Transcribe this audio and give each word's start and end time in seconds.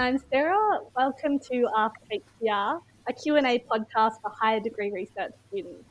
and 0.00 0.16
I'm 0.16 0.24
Sarah. 0.30 0.78
Welcome 0.96 1.38
to 1.50 1.68
Ask 1.76 1.96
HDR, 2.10 2.80
a 3.06 3.12
Q&A 3.12 3.58
podcast 3.70 4.12
for 4.22 4.30
higher 4.30 4.58
degree 4.58 4.90
research 4.90 5.32
students. 5.48 5.84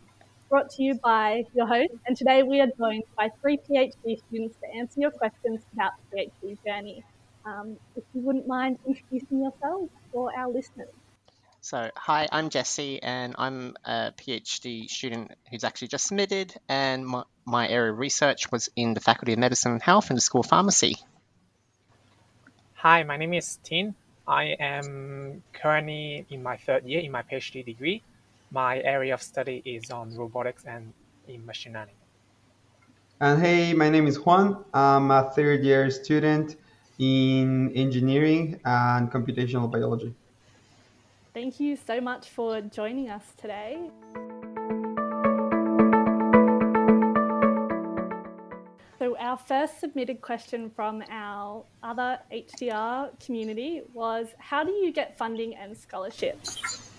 Brought 0.50 0.72
to 0.72 0.84
you 0.84 0.96
by 0.96 1.44
your 1.54 1.68
host, 1.68 1.94
and 2.08 2.18
today 2.18 2.42
we 2.42 2.60
are 2.60 2.70
joined 2.76 3.04
by 3.16 3.30
three 3.40 3.58
PhD 3.58 4.18
students 4.28 4.58
to 4.62 4.80
answer 4.80 5.02
your 5.02 5.12
questions 5.12 5.62
about 5.74 5.92
the 6.10 6.18
PhD 6.44 6.58
journey. 6.66 7.04
Um, 7.46 7.78
if 7.96 8.04
you 8.16 8.22
wouldn't 8.22 8.48
mind 8.48 8.80
introducing 8.88 9.42
yourselves 9.42 9.92
for 10.12 10.36
our 10.36 10.50
listeners. 10.50 10.90
So, 11.62 11.92
hi, 11.96 12.28
I'm 12.32 12.50
Jesse, 12.50 13.04
and 13.04 13.36
I'm 13.38 13.76
a 13.86 14.12
PhD 14.18 14.90
student 14.90 15.34
who's 15.52 15.64
actually 15.64 15.90
just 15.90 16.08
submitted, 16.08 16.56
and 16.68 17.06
my, 17.06 17.24
my 17.46 17.68
area 17.68 17.92
of 17.92 18.00
research 18.00 18.52
was 18.52 18.70
in 18.76 18.96
the 18.96 19.02
Faculty 19.02 19.34
of 19.34 19.40
Medicine 19.40 19.74
and 19.74 19.84
Health 19.84 20.10
and 20.10 20.18
the 20.18 20.22
School 20.22 20.42
of 20.42 20.48
Pharmacy. 20.48 20.96
Hi, 22.82 23.04
my 23.04 23.18
name 23.18 23.34
is 23.34 23.60
Tin. 23.62 23.94
I 24.26 24.56
am 24.58 25.44
currently 25.52 26.26
in 26.30 26.42
my 26.42 26.56
third 26.56 26.86
year 26.86 27.02
in 27.02 27.12
my 27.12 27.24
PhD 27.24 27.66
degree. 27.66 28.02
My 28.52 28.80
area 28.80 29.14
of 29.14 29.22
study 29.22 29.62
is 29.66 29.92
on 29.92 30.16
robotics 30.16 30.64
and 30.64 30.94
in 31.28 31.46
machine 31.46 31.74
learning. 31.74 32.00
And 33.20 33.42
hey, 33.42 33.74
my 33.74 33.90
name 33.90 34.08
is 34.08 34.18
Juan. 34.18 34.64
I'm 34.74 35.12
a 35.12 35.30
third 35.36 35.62
year 35.62 35.92
student 35.92 36.56
in 37.00 37.70
engineering 37.76 38.62
and 38.64 39.12
computational 39.12 39.70
biology. 39.70 40.16
Thank 41.34 41.60
you 41.60 41.76
so 41.76 42.00
much 42.00 42.30
for 42.30 42.62
joining 42.62 43.10
us 43.10 43.26
today. 43.36 43.92
Our 49.30 49.38
first 49.38 49.80
submitted 49.80 50.22
question 50.22 50.72
from 50.72 51.04
our 51.12 51.64
other 51.84 52.18
HDR 52.34 53.12
community 53.24 53.84
was 53.94 54.28
How 54.40 54.64
do 54.64 54.72
you 54.72 54.92
get 54.92 55.20
funding 55.20 55.56
and 55.56 55.78
scholarships? 55.78 56.90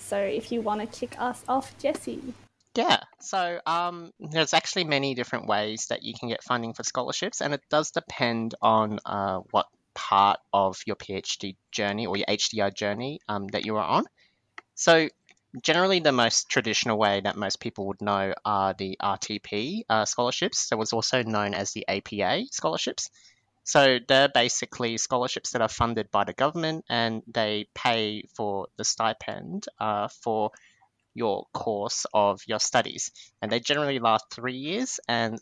So, 0.00 0.18
if 0.18 0.50
you 0.50 0.62
want 0.62 0.80
to 0.80 0.98
kick 0.98 1.14
us 1.20 1.44
off, 1.46 1.78
Jesse. 1.78 2.34
Yeah, 2.74 2.98
so 3.20 3.60
um, 3.66 4.10
there's 4.18 4.52
actually 4.52 4.84
many 4.84 5.14
different 5.14 5.46
ways 5.46 5.86
that 5.88 6.02
you 6.02 6.12
can 6.18 6.28
get 6.28 6.42
funding 6.42 6.74
for 6.74 6.82
scholarships, 6.82 7.40
and 7.40 7.54
it 7.54 7.62
does 7.70 7.92
depend 7.92 8.56
on 8.60 8.98
uh, 9.06 9.38
what 9.52 9.66
part 9.94 10.40
of 10.52 10.78
your 10.86 10.96
PhD 10.96 11.54
journey 11.70 12.06
or 12.06 12.16
your 12.16 12.26
HDR 12.26 12.74
journey 12.74 13.20
um, 13.28 13.46
that 13.52 13.64
you 13.64 13.76
are 13.76 13.86
on. 13.86 14.04
So, 14.74 15.08
generally, 15.62 16.00
the 16.00 16.12
most 16.12 16.48
traditional 16.48 16.98
way 16.98 17.20
that 17.20 17.36
most 17.36 17.60
people 17.60 17.86
would 17.88 18.02
know 18.02 18.34
are 18.44 18.74
the 18.74 18.96
RTP 19.02 19.84
uh, 19.88 20.04
scholarships. 20.04 20.68
That 20.68 20.78
was 20.78 20.92
also 20.92 21.22
known 21.22 21.54
as 21.54 21.72
the 21.72 21.86
APA 21.88 22.44
scholarships. 22.50 23.10
So, 23.64 23.98
they're 24.06 24.28
basically 24.28 24.96
scholarships 24.98 25.50
that 25.50 25.62
are 25.62 25.68
funded 25.68 26.10
by 26.10 26.24
the 26.24 26.32
government 26.32 26.84
and 26.88 27.22
they 27.26 27.68
pay 27.74 28.24
for 28.34 28.68
the 28.76 28.84
stipend 28.84 29.66
uh, 29.80 30.08
for 30.22 30.52
your 31.16 31.46
course 31.52 32.06
of 32.12 32.42
your 32.46 32.60
studies. 32.60 33.10
And 33.40 33.50
they 33.50 33.58
generally 33.58 33.98
last 33.98 34.26
three 34.30 34.58
years, 34.58 35.00
and 35.08 35.38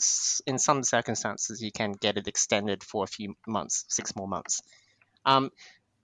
in 0.46 0.58
some 0.58 0.84
circumstances, 0.84 1.60
you 1.60 1.72
can 1.72 1.92
get 1.92 2.16
it 2.16 2.28
extended 2.28 2.84
for 2.84 3.04
a 3.04 3.08
few 3.08 3.34
months, 3.46 3.84
six 3.88 4.14
more 4.14 4.28
months. 4.28 4.62
Um, 5.26 5.50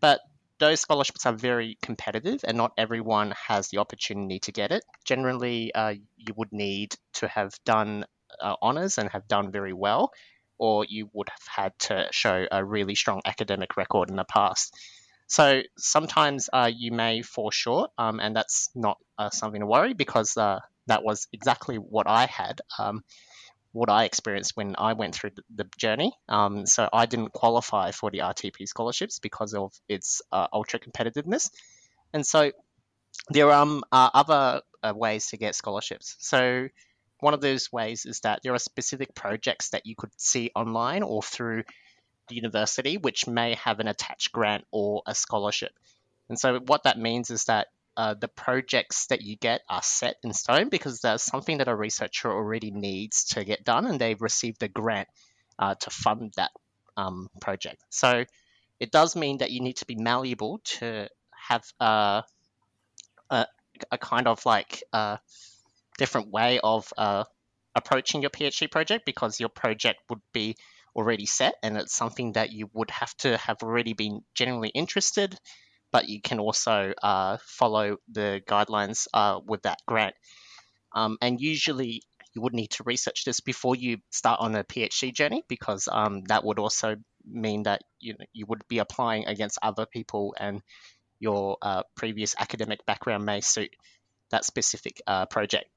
but 0.00 0.20
those 0.60 0.80
scholarships 0.80 1.26
are 1.26 1.32
very 1.32 1.76
competitive, 1.82 2.44
and 2.44 2.56
not 2.56 2.72
everyone 2.78 3.34
has 3.48 3.68
the 3.68 3.78
opportunity 3.78 4.38
to 4.40 4.52
get 4.52 4.70
it. 4.70 4.84
Generally, 5.04 5.74
uh, 5.74 5.94
you 6.16 6.34
would 6.36 6.52
need 6.52 6.94
to 7.14 7.26
have 7.26 7.52
done 7.64 8.04
uh, 8.40 8.54
honors 8.62 8.98
and 8.98 9.10
have 9.10 9.26
done 9.26 9.50
very 9.50 9.72
well, 9.72 10.12
or 10.58 10.84
you 10.88 11.10
would 11.12 11.28
have 11.30 11.64
had 11.64 11.72
to 11.78 12.06
show 12.12 12.46
a 12.52 12.64
really 12.64 12.94
strong 12.94 13.22
academic 13.24 13.76
record 13.76 14.10
in 14.10 14.16
the 14.16 14.24
past. 14.24 14.76
So 15.26 15.62
sometimes 15.78 16.50
uh, 16.52 16.70
you 16.74 16.92
may 16.92 17.22
fall 17.22 17.50
short, 17.50 17.90
um, 17.96 18.20
and 18.20 18.36
that's 18.36 18.68
not 18.74 18.98
uh, 19.18 19.30
something 19.30 19.60
to 19.60 19.66
worry 19.66 19.94
because 19.94 20.36
uh, 20.36 20.60
that 20.86 21.02
was 21.02 21.28
exactly 21.32 21.76
what 21.76 22.06
I 22.08 22.26
had, 22.26 22.60
um, 22.78 23.02
what 23.72 23.88
I 23.88 24.04
experienced 24.04 24.56
when 24.56 24.74
I 24.76 24.94
went 24.94 25.14
through 25.14 25.30
the, 25.54 25.66
journey. 25.76 26.12
Um, 26.28 26.66
so 26.66 26.88
I 26.92 27.06
didn't 27.06 27.32
qualify 27.32 27.92
for 27.92 28.10
the 28.10 28.18
RTP 28.18 28.66
scholarships 28.66 29.18
because 29.18 29.54
of 29.54 29.72
its 29.88 30.22
uh, 30.32 30.48
ultra 30.52 30.80
competitiveness, 30.80 31.50
and 32.12 32.26
so 32.26 32.52
there 33.28 33.52
um, 33.52 33.82
are 33.92 34.10
other 34.12 34.62
uh, 34.82 34.92
ways 34.94 35.28
to 35.28 35.36
get 35.36 35.54
scholarships. 35.54 36.16
So 36.18 36.68
one 37.20 37.34
of 37.34 37.40
those 37.40 37.70
ways 37.72 38.06
is 38.06 38.20
that 38.20 38.40
there 38.42 38.54
are 38.54 38.58
specific 38.58 39.14
projects 39.14 39.70
that 39.70 39.86
you 39.86 39.94
could 39.94 40.10
see 40.16 40.50
online 40.54 41.02
or 41.02 41.22
through 41.22 41.64
the 42.28 42.34
university, 42.34 42.96
which 42.96 43.26
may 43.26 43.54
have 43.54 43.80
an 43.80 43.88
attached 43.88 44.32
grant 44.32 44.64
or 44.70 45.02
a 45.06 45.14
scholarship. 45.14 45.72
And 46.28 46.38
so, 46.38 46.60
what 46.60 46.84
that 46.84 46.98
means 46.98 47.30
is 47.30 47.44
that 47.44 47.68
uh, 47.96 48.14
the 48.14 48.28
projects 48.28 49.06
that 49.06 49.22
you 49.22 49.36
get 49.36 49.62
are 49.68 49.82
set 49.82 50.16
in 50.22 50.32
stone 50.32 50.68
because 50.68 51.00
there's 51.00 51.22
something 51.22 51.58
that 51.58 51.68
a 51.68 51.74
researcher 51.74 52.30
already 52.30 52.70
needs 52.70 53.24
to 53.24 53.44
get 53.44 53.64
done, 53.64 53.86
and 53.86 54.00
they've 54.00 54.20
received 54.20 54.62
a 54.62 54.68
grant 54.68 55.08
uh, 55.58 55.74
to 55.74 55.90
fund 55.90 56.32
that 56.36 56.50
um, 56.96 57.28
project. 57.40 57.82
So, 57.90 58.24
it 58.78 58.90
does 58.90 59.14
mean 59.14 59.38
that 59.38 59.50
you 59.50 59.60
need 59.60 59.76
to 59.76 59.86
be 59.86 59.96
malleable 59.96 60.60
to 60.64 61.08
have 61.48 61.64
uh, 61.80 62.22
a, 63.28 63.46
a 63.90 63.98
kind 63.98 64.26
of 64.26 64.44
like 64.46 64.82
a 64.92 64.96
uh, 64.96 65.16
different 65.98 66.30
way 66.30 66.60
of 66.62 66.90
uh, 66.96 67.24
approaching 67.74 68.22
your 68.22 68.30
PhD 68.30 68.70
project 68.70 69.04
because 69.04 69.38
your 69.38 69.48
project 69.48 70.00
would 70.08 70.22
be 70.32 70.56
already 70.96 71.26
set 71.26 71.54
and 71.62 71.76
it's 71.76 71.94
something 71.94 72.32
that 72.32 72.50
you 72.50 72.68
would 72.72 72.90
have 72.90 73.14
to 73.18 73.36
have 73.36 73.62
already 73.62 73.92
been 73.92 74.22
generally 74.34 74.70
interested 74.70 75.38
but 75.92 76.08
you 76.08 76.20
can 76.20 76.38
also 76.38 76.92
uh, 77.02 77.36
follow 77.44 77.96
the 78.10 78.40
guidelines 78.46 79.06
uh, 79.14 79.40
with 79.46 79.62
that 79.62 79.78
grant 79.86 80.14
um, 80.94 81.18
and 81.20 81.40
usually 81.40 82.02
you 82.34 82.42
would 82.42 82.54
need 82.54 82.70
to 82.70 82.84
research 82.84 83.24
this 83.24 83.40
before 83.40 83.74
you 83.74 83.98
start 84.10 84.40
on 84.40 84.54
a 84.54 84.64
phd 84.64 85.12
journey 85.14 85.42
because 85.48 85.88
um, 85.90 86.22
that 86.24 86.44
would 86.44 86.58
also 86.58 86.96
mean 87.26 87.64
that 87.64 87.82
you, 87.98 88.14
know, 88.14 88.24
you 88.32 88.46
would 88.46 88.62
be 88.68 88.78
applying 88.78 89.26
against 89.26 89.58
other 89.62 89.86
people 89.86 90.34
and 90.38 90.62
your 91.18 91.58
uh, 91.60 91.82
previous 91.96 92.34
academic 92.38 92.84
background 92.86 93.24
may 93.24 93.40
suit 93.40 93.70
that 94.30 94.44
specific 94.44 95.02
uh, 95.06 95.26
project 95.26 95.68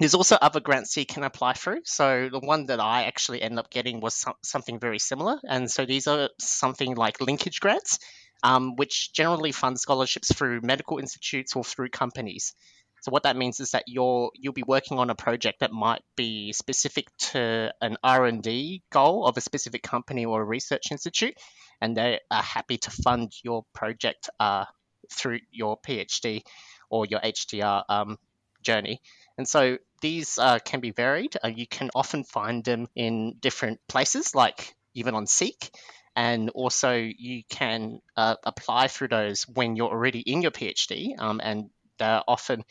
there's 0.00 0.14
also 0.14 0.36
other 0.40 0.60
grants 0.60 0.96
you 0.96 1.04
can 1.04 1.24
apply 1.24 1.52
through. 1.52 1.82
So 1.84 2.30
the 2.32 2.40
one 2.40 2.66
that 2.66 2.80
I 2.80 3.04
actually 3.04 3.42
ended 3.42 3.58
up 3.58 3.70
getting 3.70 4.00
was 4.00 4.14
some, 4.14 4.32
something 4.42 4.80
very 4.80 4.98
similar. 4.98 5.38
And 5.46 5.70
so 5.70 5.84
these 5.84 6.06
are 6.06 6.30
something 6.38 6.94
like 6.94 7.20
linkage 7.20 7.60
grants, 7.60 7.98
um, 8.42 8.76
which 8.76 9.12
generally 9.12 9.52
fund 9.52 9.78
scholarships 9.78 10.32
through 10.32 10.60
medical 10.62 10.98
institutes 10.98 11.54
or 11.56 11.64
through 11.64 11.88
companies. 11.90 12.54
So 13.02 13.10
what 13.10 13.22
that 13.22 13.36
means 13.36 13.60
is 13.60 13.70
that 13.70 13.84
you're 13.86 14.30
you'll 14.34 14.52
be 14.52 14.64
working 14.66 14.98
on 14.98 15.08
a 15.08 15.14
project 15.14 15.60
that 15.60 15.72
might 15.72 16.02
be 16.16 16.52
specific 16.52 17.06
to 17.32 17.72
an 17.80 17.96
R 18.02 18.26
and 18.26 18.42
D 18.42 18.82
goal 18.90 19.26
of 19.26 19.36
a 19.36 19.40
specific 19.40 19.82
company 19.82 20.26
or 20.26 20.42
a 20.42 20.44
research 20.44 20.90
institute, 20.90 21.34
and 21.80 21.96
they 21.96 22.20
are 22.30 22.42
happy 22.42 22.76
to 22.78 22.90
fund 22.90 23.32
your 23.42 23.64
project 23.72 24.28
uh, 24.38 24.66
through 25.10 25.40
your 25.50 25.78
PhD 25.80 26.42
or 26.90 27.06
your 27.06 27.20
HDR 27.20 27.84
um, 27.88 28.18
journey. 28.62 29.00
And 29.38 29.48
so 29.48 29.78
these 30.02 30.38
uh, 30.38 30.58
can 30.58 30.80
be 30.80 30.90
varied. 30.90 31.36
Uh, 31.42 31.48
you 31.48 31.66
can 31.66 31.90
often 31.94 32.24
find 32.24 32.62
them 32.64 32.88
in 32.94 33.36
different 33.40 33.80
places, 33.88 34.34
like 34.34 34.74
even 34.94 35.14
on 35.14 35.26
Seek. 35.26 35.70
And 36.16 36.50
also, 36.50 36.92
you 36.94 37.42
can 37.48 38.00
uh, 38.16 38.36
apply 38.44 38.88
through 38.88 39.08
those 39.08 39.44
when 39.48 39.76
you're 39.76 39.90
already 39.90 40.20
in 40.20 40.42
your 40.42 40.50
PhD, 40.50 41.18
um, 41.18 41.40
and 41.42 41.70
they're 41.98 42.22
often 42.26 42.64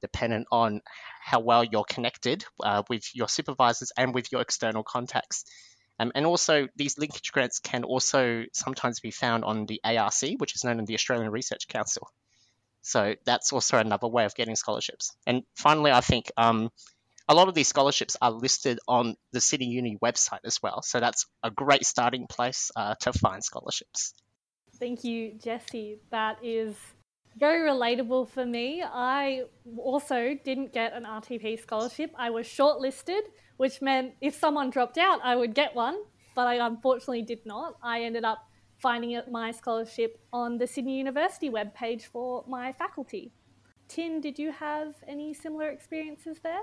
dependent 0.00 0.46
on 0.50 0.80
how 1.22 1.40
well 1.40 1.62
you're 1.62 1.84
connected 1.84 2.44
uh, 2.62 2.82
with 2.88 3.14
your 3.14 3.28
supervisors 3.28 3.92
and 3.96 4.14
with 4.14 4.32
your 4.32 4.40
external 4.40 4.82
contacts. 4.82 5.44
Um, 5.98 6.12
and 6.14 6.26
also, 6.26 6.66
these 6.76 6.98
linkage 6.98 7.30
grants 7.30 7.60
can 7.60 7.84
also 7.84 8.44
sometimes 8.52 9.00
be 9.00 9.10
found 9.10 9.44
on 9.44 9.66
the 9.66 9.80
ARC, 9.84 10.22
which 10.38 10.54
is 10.54 10.64
known 10.64 10.80
as 10.80 10.86
the 10.86 10.94
Australian 10.94 11.30
Research 11.30 11.68
Council. 11.68 12.08
So 12.82 13.14
that's 13.26 13.52
also 13.52 13.78
another 13.78 14.08
way 14.08 14.24
of 14.24 14.34
getting 14.34 14.56
scholarships. 14.56 15.14
And 15.26 15.42
finally, 15.54 15.92
I 15.92 16.00
think 16.00 16.32
um, 16.36 16.70
a 17.30 17.34
lot 17.34 17.46
of 17.46 17.54
these 17.54 17.68
scholarships 17.68 18.16
are 18.20 18.32
listed 18.32 18.80
on 18.88 19.14
the 19.30 19.40
Sydney 19.40 19.68
Uni 19.68 19.96
website 20.02 20.40
as 20.44 20.60
well. 20.60 20.82
So 20.82 20.98
that's 20.98 21.26
a 21.44 21.50
great 21.50 21.86
starting 21.86 22.26
place 22.26 22.72
uh, 22.74 22.96
to 23.02 23.12
find 23.12 23.42
scholarships. 23.42 24.14
Thank 24.80 25.04
you, 25.04 25.34
Jesse. 25.38 26.00
That 26.10 26.38
is 26.42 26.74
very 27.38 27.70
relatable 27.70 28.30
for 28.30 28.44
me. 28.44 28.82
I 28.82 29.44
also 29.78 30.36
didn't 30.44 30.72
get 30.72 30.92
an 30.92 31.04
RTP 31.04 31.62
scholarship. 31.62 32.10
I 32.18 32.30
was 32.30 32.46
shortlisted, 32.46 33.20
which 33.58 33.80
meant 33.80 34.14
if 34.20 34.34
someone 34.34 34.70
dropped 34.70 34.98
out, 34.98 35.20
I 35.22 35.36
would 35.36 35.54
get 35.54 35.76
one, 35.76 35.98
but 36.34 36.48
I 36.48 36.66
unfortunately 36.66 37.22
did 37.22 37.46
not. 37.46 37.76
I 37.80 38.02
ended 38.02 38.24
up 38.24 38.38
finding 38.78 39.20
my 39.30 39.52
scholarship 39.52 40.18
on 40.32 40.58
the 40.58 40.66
Sydney 40.66 40.98
University 40.98 41.48
webpage 41.48 42.02
for 42.06 42.44
my 42.48 42.72
faculty. 42.72 43.30
Tin, 43.86 44.20
did 44.20 44.36
you 44.36 44.50
have 44.50 44.94
any 45.06 45.32
similar 45.32 45.68
experiences 45.68 46.40
there? 46.42 46.62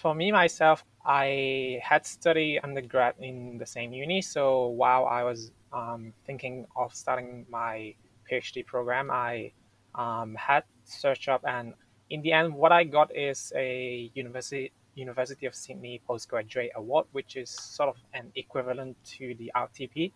For 0.00 0.14
me 0.14 0.32
myself, 0.32 0.84
I 1.04 1.78
had 1.82 2.06
studied 2.06 2.60
undergrad 2.64 3.14
in 3.20 3.58
the 3.58 3.66
same 3.66 3.92
uni. 3.92 4.22
So 4.22 4.68
while 4.68 5.06
I 5.06 5.22
was 5.22 5.52
um, 5.72 6.12
thinking 6.26 6.66
of 6.74 6.94
starting 6.94 7.46
my 7.50 7.94
PhD 8.30 8.64
program, 8.64 9.10
I 9.10 9.52
um, 9.94 10.34
had 10.34 10.64
searched 10.84 11.28
up, 11.28 11.42
and 11.46 11.74
in 12.08 12.22
the 12.22 12.32
end, 12.32 12.54
what 12.54 12.72
I 12.72 12.84
got 12.84 13.14
is 13.14 13.52
a 13.54 14.10
university 14.14 14.72
University 14.94 15.46
of 15.46 15.54
Sydney 15.54 16.02
Postgraduate 16.06 16.70
Award, 16.74 17.06
which 17.12 17.36
is 17.36 17.50
sort 17.50 17.88
of 17.88 17.96
an 18.12 18.30
equivalent 18.34 18.96
to 19.16 19.34
the 19.34 19.50
RTP. 19.56 20.12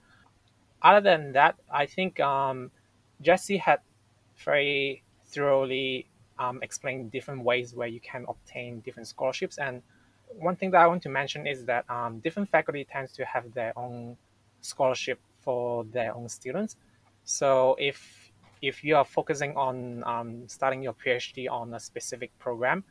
Other 0.82 1.00
than 1.00 1.32
that, 1.32 1.56
I 1.72 1.86
think 1.86 2.20
um, 2.20 2.70
Jesse 3.22 3.56
had 3.56 3.80
very 4.44 5.02
thoroughly 5.26 6.08
um, 6.38 6.60
explained 6.62 7.10
different 7.10 7.42
ways 7.42 7.74
where 7.74 7.88
you 7.88 8.00
can 8.00 8.24
obtain 8.28 8.80
different 8.80 9.08
scholarships. 9.08 9.58
And 9.58 9.82
one 10.38 10.56
thing 10.56 10.70
that 10.72 10.80
I 10.80 10.86
want 10.86 11.02
to 11.02 11.08
mention 11.08 11.46
is 11.46 11.64
that 11.64 11.88
um, 11.90 12.20
different 12.20 12.48
faculty 12.48 12.84
tends 12.84 13.12
to 13.12 13.24
have 13.24 13.52
their 13.54 13.72
own 13.78 14.16
scholarship 14.60 15.18
for 15.40 15.84
their 15.84 16.14
own 16.14 16.28
students. 16.28 16.76
So 17.24 17.76
if 17.78 18.30
if 18.62 18.82
you 18.82 18.96
are 18.96 19.04
focusing 19.04 19.56
on 19.56 20.02
um, 20.04 20.48
starting 20.48 20.82
your 20.82 20.94
PhD 20.94 21.48
on 21.50 21.74
a 21.74 21.80
specific 21.80 22.36
program, 22.38 22.84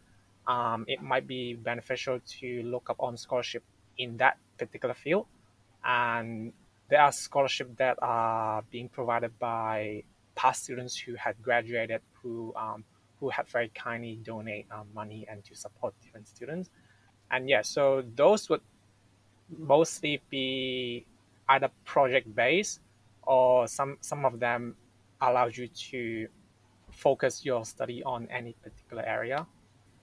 um, 0.48 0.86
it 0.88 1.02
might 1.02 1.28
be 1.28 1.56
beneficial 1.56 2.20
to 2.40 2.64
look 2.64 2.90
up 2.90 2.98
on 3.00 3.18
scholarship 3.18 3.64
in 3.98 4.18
that 4.18 4.38
particular 4.58 4.94
field. 4.94 5.26
And 5.84 6.54
there 6.90 7.02
are 7.02 7.12
scholarships 7.12 7.72
that 7.78 7.98
are 8.02 8.64
being 8.72 8.90
provided 8.90 9.38
by 9.40 10.04
past 10.36 10.64
students 10.64 10.96
who 10.98 11.16
had 11.16 11.42
graduated 11.42 12.02
who 12.22 12.54
um, 12.56 12.84
who 13.20 13.30
have 13.30 13.48
very 13.50 13.70
kindly 13.70 14.20
donate 14.24 14.68
um, 14.72 14.88
money 14.94 15.26
and 15.30 15.44
to 15.46 15.56
support 15.56 15.94
different 16.02 16.28
students. 16.28 16.70
And 17.32 17.50
yeah, 17.50 17.62
so 17.62 18.04
those 18.16 18.50
would 18.50 18.62
mostly 19.58 20.22
be 20.30 21.06
either 21.50 21.70
project 21.86 22.34
based 22.36 22.82
or 23.24 23.68
some 23.68 23.98
some 24.02 24.26
of 24.26 24.40
them 24.40 24.76
allows 25.22 25.58
you 25.58 25.68
to 25.68 26.28
focus 26.92 27.44
your 27.44 27.66
study 27.66 28.04
on 28.04 28.28
any 28.32 28.54
particular 28.64 29.04
area. 29.04 29.46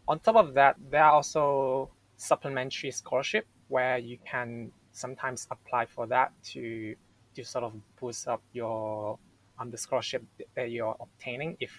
On 0.09 0.19
top 0.19 0.37
of 0.37 0.55
that, 0.55 0.77
there 0.91 1.05
are 1.05 1.13
also 1.13 1.91
supplementary 2.17 2.91
scholarship 2.91 3.47
where 3.69 3.99
you 3.99 4.19
can 4.27 4.71
sometimes 4.93 5.47
apply 5.51 5.87
for 5.87 6.07
that 6.07 6.33
to 6.45 6.95
to 7.35 7.45
sort 7.45 7.65
of 7.65 7.73
boost 8.01 8.29
up 8.29 8.43
your 8.53 9.19
um, 9.59 9.71
the 9.71 9.79
scholarship 9.79 10.23
that 10.55 10.71
you're 10.71 10.97
obtaining 11.01 11.57
if 11.61 11.73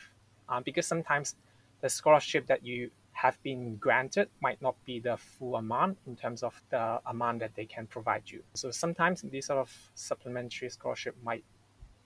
um, 0.54 0.64
because 0.64 0.86
sometimes 0.86 1.36
the 1.82 1.90
scholarship 1.90 2.48
that 2.48 2.66
you 2.66 2.92
have 3.14 3.42
been 3.44 3.76
granted 3.78 4.30
might 4.42 4.62
not 4.62 4.76
be 4.86 5.00
the 5.00 5.18
full 5.18 5.56
amount 5.56 5.98
in 6.08 6.16
terms 6.16 6.44
of 6.44 6.60
the 6.70 7.00
amount 7.06 7.40
that 7.40 7.56
they 7.56 7.66
can 7.66 7.86
provide 7.88 8.24
you. 8.26 8.44
So 8.54 8.72
sometimes 8.72 9.22
these 9.22 9.48
sort 9.48 9.60
of 9.60 9.72
supplementary 9.96 10.70
scholarship 10.70 11.16
might 11.24 11.44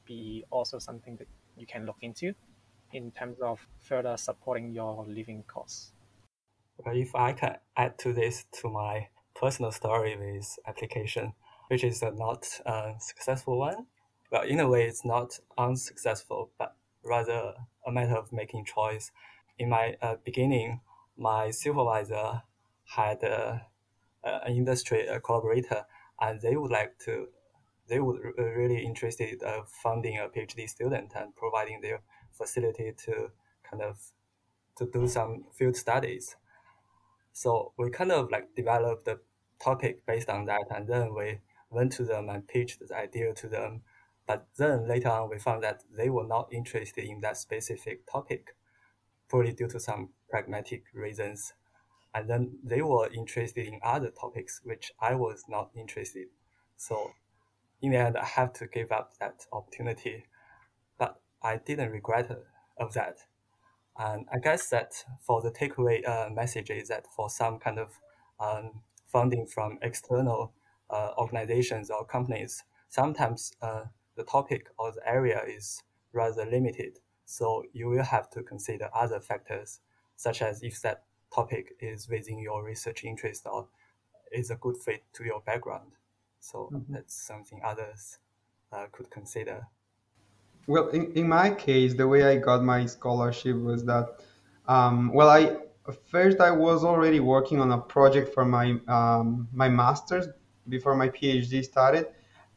be 0.05 0.43
also 0.49 0.79
something 0.79 1.15
that 1.17 1.27
you 1.57 1.65
can 1.65 1.85
look 1.85 1.97
into 2.01 2.33
in 2.93 3.11
terms 3.11 3.37
of 3.41 3.65
further 3.79 4.15
supporting 4.17 4.71
your 4.73 5.05
living 5.07 5.43
costs. 5.47 5.91
If 6.85 7.15
I 7.15 7.33
can 7.33 7.57
add 7.75 7.97
to 7.99 8.13
this 8.13 8.45
to 8.61 8.69
my 8.69 9.07
personal 9.35 9.71
story 9.71 10.15
with 10.17 10.59
application, 10.67 11.33
which 11.69 11.83
is 11.83 12.01
a 12.01 12.11
not 12.11 12.47
a 12.65 12.93
successful 12.99 13.57
one. 13.57 13.87
Well, 14.31 14.43
in 14.43 14.59
a 14.59 14.67
way, 14.67 14.85
it's 14.85 15.05
not 15.05 15.39
unsuccessful, 15.57 16.51
but 16.57 16.75
rather 17.03 17.53
a 17.87 17.91
matter 17.91 18.15
of 18.15 18.31
making 18.31 18.65
choice. 18.65 19.11
In 19.57 19.69
my 19.69 19.95
uh, 20.01 20.15
beginning, 20.23 20.81
my 21.17 21.49
supervisor 21.51 22.43
had 22.95 23.23
uh, 23.23 23.59
an 24.23 24.53
industry 24.53 25.07
collaborator, 25.23 25.85
and 26.19 26.41
they 26.41 26.55
would 26.55 26.71
like 26.71 26.99
to, 26.99 27.27
they 27.87 27.99
would 27.99 28.19
uh, 28.37 28.43
really 28.43 28.83
interested 28.85 29.41
uh, 29.41 29.61
funding 29.65 30.19
a 30.19 30.27
PhD 30.27 30.69
student 30.69 31.13
and 31.15 31.35
providing 31.35 31.81
their 31.81 32.01
facility 32.33 32.93
to 33.05 33.31
kind 33.69 33.81
of 33.81 33.97
to 34.77 34.85
do 34.85 35.07
some 35.07 35.45
field 35.53 35.75
studies. 35.75 36.35
So 37.33 37.73
we 37.77 37.89
kind 37.89 38.11
of 38.11 38.29
like 38.31 38.55
developed 38.55 39.05
the 39.05 39.19
topic 39.59 40.05
based 40.05 40.29
on 40.29 40.45
that, 40.45 40.65
and 40.69 40.87
then 40.87 41.13
we 41.13 41.39
went 41.69 41.91
to 41.93 42.03
them 42.03 42.29
and 42.29 42.47
pitched 42.47 42.87
the 42.87 42.95
idea 42.95 43.33
to 43.33 43.47
them. 43.47 43.81
But 44.27 44.47
then 44.57 44.87
later 44.87 45.09
on, 45.09 45.29
we 45.29 45.39
found 45.39 45.63
that 45.63 45.83
they 45.95 46.09
were 46.09 46.27
not 46.27 46.51
interested 46.51 47.05
in 47.05 47.21
that 47.21 47.37
specific 47.37 48.05
topic, 48.11 48.55
probably 49.29 49.53
due 49.53 49.69
to 49.69 49.79
some 49.79 50.09
pragmatic 50.29 50.83
reasons. 50.93 51.53
And 52.13 52.29
then 52.29 52.59
they 52.63 52.81
were 52.81 53.09
interested 53.13 53.65
in 53.65 53.79
other 53.83 54.11
topics, 54.11 54.59
which 54.63 54.91
I 54.99 55.15
was 55.15 55.45
not 55.47 55.71
interested. 55.75 56.27
So 56.75 57.11
in 57.81 57.91
the 57.91 57.97
end, 57.97 58.17
I 58.17 58.25
have 58.25 58.51
to 58.53 58.67
give 58.67 58.91
up 58.91 59.13
that 59.19 59.45
opportunity. 59.53 60.25
But 60.97 61.21
I 61.41 61.57
didn't 61.57 61.91
regret 61.91 62.29
of 62.77 62.93
that. 62.93 63.19
And 63.97 64.25
I 64.31 64.39
guess 64.39 64.69
that 64.69 65.05
for 65.21 65.41
the 65.41 65.51
takeaway 65.51 66.07
uh, 66.07 66.29
message 66.29 66.69
is 66.69 66.89
that 66.89 67.05
for 67.15 67.29
some 67.29 67.59
kind 67.59 67.79
of 67.79 67.99
um, 68.39 68.81
funding 69.05 69.47
from 69.47 69.79
external 69.81 70.53
uh, 70.89 71.11
organizations 71.17 71.89
or 71.89 72.05
companies, 72.05 72.63
sometimes 72.89 73.53
uh, 73.61 73.85
the 74.17 74.23
topic 74.23 74.67
or 74.77 74.91
the 74.91 75.07
area 75.07 75.41
is 75.47 75.81
rather 76.11 76.45
limited. 76.45 76.99
So 77.25 77.63
you 77.73 77.87
will 77.87 78.03
have 78.03 78.29
to 78.31 78.43
consider 78.43 78.89
other 78.93 79.19
factors, 79.19 79.79
such 80.15 80.41
as 80.41 80.63
if 80.63 80.81
that 80.81 81.03
topic 81.33 81.75
is 81.79 82.09
within 82.09 82.39
your 82.39 82.63
research 82.63 83.03
interest 83.03 83.45
or 83.45 83.67
is 84.31 84.51
a 84.51 84.55
good 84.55 84.77
fit 84.77 85.03
to 85.13 85.23
your 85.23 85.41
background. 85.41 85.91
So 86.39 86.69
mm-hmm. 86.71 86.93
that's 86.93 87.15
something 87.15 87.61
others 87.63 88.19
uh, 88.71 88.87
could 88.91 89.09
consider. 89.09 89.67
Well, 90.67 90.89
in, 90.89 91.13
in 91.13 91.29
my 91.29 91.51
case, 91.51 91.93
the 91.93 92.07
way 92.07 92.23
I 92.23 92.37
got 92.37 92.63
my 92.63 92.85
scholarship 92.85 93.55
was 93.55 93.85
that, 93.85 94.19
um, 94.67 95.13
well, 95.13 95.29
I 95.29 95.57
first 96.11 96.41
I 96.41 96.51
was 96.51 96.83
already 96.83 97.21
working 97.21 97.61
on 97.61 97.71
a 97.71 97.77
project 97.77 98.33
for 98.33 98.43
my 98.43 98.77
um, 98.87 99.47
my 99.53 99.69
master's 99.69 100.27
before 100.67 100.95
my 100.95 101.07
PhD 101.07 101.63
started, 101.63 102.07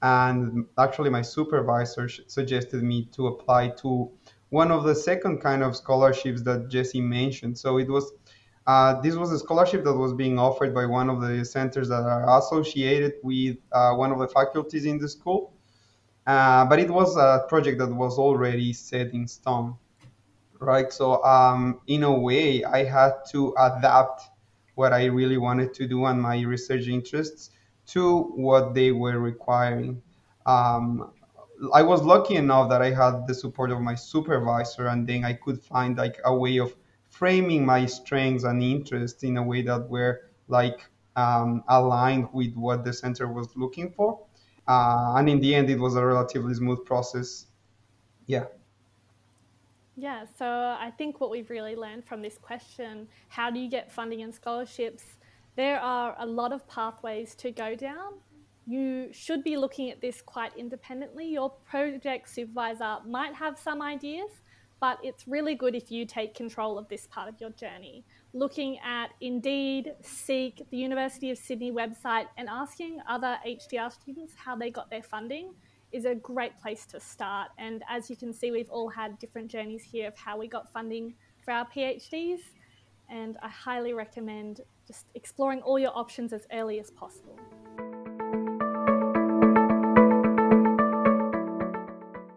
and 0.02 0.66
actually 0.78 1.10
my 1.10 1.22
supervisor 1.22 2.08
suggested 2.08 2.82
me 2.82 3.06
to 3.12 3.26
apply 3.28 3.68
to 3.68 4.10
one 4.48 4.70
of 4.70 4.84
the 4.84 4.94
second 4.94 5.40
kind 5.40 5.62
of 5.62 5.76
scholarships 5.76 6.42
that 6.42 6.68
Jesse 6.68 7.00
mentioned. 7.00 7.58
So 7.58 7.78
it 7.78 7.88
was 7.88 8.12
uh, 8.66 9.00
this 9.00 9.16
was 9.16 9.32
a 9.32 9.38
scholarship 9.38 9.84
that 9.84 9.94
was 9.94 10.12
being 10.12 10.38
offered 10.38 10.74
by 10.74 10.86
one 10.86 11.08
of 11.08 11.20
the 11.20 11.44
centers 11.44 11.88
that 11.88 12.02
are 12.02 12.38
associated 12.38 13.14
with 13.22 13.56
uh, 13.72 13.92
one 13.94 14.12
of 14.12 14.18
the 14.18 14.28
faculties 14.28 14.84
in 14.84 14.98
the 14.98 15.08
school. 15.08 15.52
Uh, 16.26 16.64
but 16.66 16.78
it 16.78 16.90
was 16.90 17.16
a 17.16 17.46
project 17.48 17.78
that 17.78 17.92
was 17.92 18.18
already 18.18 18.72
set 18.72 19.12
in 19.14 19.26
stone, 19.26 19.74
right? 20.60 20.92
So 20.92 21.24
um, 21.24 21.80
in 21.86 22.02
a 22.02 22.12
way, 22.12 22.62
I 22.62 22.84
had 22.84 23.12
to 23.32 23.54
adapt 23.58 24.22
what 24.74 24.92
I 24.92 25.06
really 25.06 25.38
wanted 25.38 25.74
to 25.74 25.88
do 25.88 26.04
and 26.04 26.20
my 26.20 26.40
research 26.42 26.86
interests 26.86 27.50
to 27.92 28.22
what 28.34 28.74
they 28.74 28.92
were 28.92 29.18
requiring. 29.18 30.02
Um, 30.46 31.12
I 31.74 31.82
was 31.82 32.02
lucky 32.02 32.36
enough 32.36 32.70
that 32.70 32.80
I 32.80 32.90
had 32.90 33.26
the 33.26 33.34
support 33.34 33.70
of 33.70 33.80
my 33.80 33.94
supervisor, 33.94 34.86
and 34.88 35.06
then 35.06 35.24
I 35.24 35.34
could 35.34 35.60
find 35.60 35.96
like 35.96 36.18
a 36.24 36.34
way 36.34 36.58
of 36.58 36.74
framing 37.08 37.66
my 37.66 37.86
strengths 37.86 38.44
and 38.44 38.62
interests 38.62 39.22
in 39.22 39.36
a 39.36 39.42
way 39.42 39.62
that 39.62 39.88
were 39.88 40.22
like 40.48 40.88
um, 41.16 41.62
aligned 41.68 42.28
with 42.32 42.54
what 42.54 42.84
the 42.84 42.92
center 42.92 43.28
was 43.28 43.48
looking 43.56 43.90
for 43.90 44.20
uh, 44.70 45.14
and 45.16 45.28
in 45.28 45.40
the 45.40 45.52
end, 45.52 45.68
it 45.68 45.80
was 45.80 45.96
a 45.96 46.06
relatively 46.06 46.54
smooth 46.54 46.84
process. 46.84 47.46
Yeah. 48.26 48.44
Yeah, 49.96 50.26
so 50.38 50.46
I 50.46 50.92
think 50.96 51.20
what 51.20 51.30
we've 51.30 51.50
really 51.50 51.74
learned 51.74 52.04
from 52.04 52.22
this 52.22 52.38
question 52.38 53.08
how 53.28 53.50
do 53.50 53.58
you 53.58 53.68
get 53.68 53.90
funding 53.90 54.22
and 54.22 54.32
scholarships? 54.32 55.02
There 55.56 55.80
are 55.80 56.16
a 56.18 56.26
lot 56.26 56.52
of 56.52 56.66
pathways 56.68 57.34
to 57.36 57.50
go 57.50 57.74
down. 57.74 58.14
You 58.66 59.08
should 59.12 59.42
be 59.42 59.56
looking 59.56 59.90
at 59.90 60.00
this 60.00 60.22
quite 60.22 60.56
independently. 60.56 61.26
Your 61.26 61.50
project 61.50 62.28
supervisor 62.28 62.98
might 63.06 63.34
have 63.34 63.58
some 63.58 63.82
ideas, 63.82 64.30
but 64.80 64.98
it's 65.02 65.26
really 65.26 65.54
good 65.54 65.74
if 65.74 65.90
you 65.90 66.06
take 66.06 66.34
control 66.34 66.78
of 66.78 66.88
this 66.88 67.06
part 67.06 67.28
of 67.28 67.40
your 67.40 67.50
journey. 67.50 68.04
Looking 68.32 68.78
at 68.78 69.10
Indeed, 69.20 69.92
Seek, 70.02 70.64
the 70.70 70.76
University 70.76 71.30
of 71.30 71.38
Sydney 71.38 71.72
website, 71.72 72.26
and 72.36 72.48
asking 72.48 73.00
other 73.08 73.38
HDR 73.46 73.92
students 73.92 74.34
how 74.36 74.54
they 74.54 74.70
got 74.70 74.88
their 74.88 75.02
funding 75.02 75.52
is 75.92 76.04
a 76.04 76.14
great 76.14 76.58
place 76.60 76.86
to 76.86 77.00
start. 77.00 77.48
And 77.58 77.82
as 77.88 78.08
you 78.08 78.16
can 78.16 78.32
see, 78.32 78.52
we've 78.52 78.70
all 78.70 78.88
had 78.88 79.18
different 79.18 79.50
journeys 79.50 79.82
here 79.82 80.08
of 80.08 80.16
how 80.16 80.38
we 80.38 80.46
got 80.46 80.72
funding 80.72 81.14
for 81.44 81.50
our 81.52 81.66
PhDs. 81.66 82.38
And 83.10 83.36
I 83.42 83.48
highly 83.48 83.92
recommend 83.92 84.60
just 84.86 85.06
exploring 85.14 85.62
all 85.62 85.80
your 85.80 85.96
options 85.98 86.32
as 86.32 86.46
early 86.52 86.78
as 86.78 86.92
possible. 86.92 87.36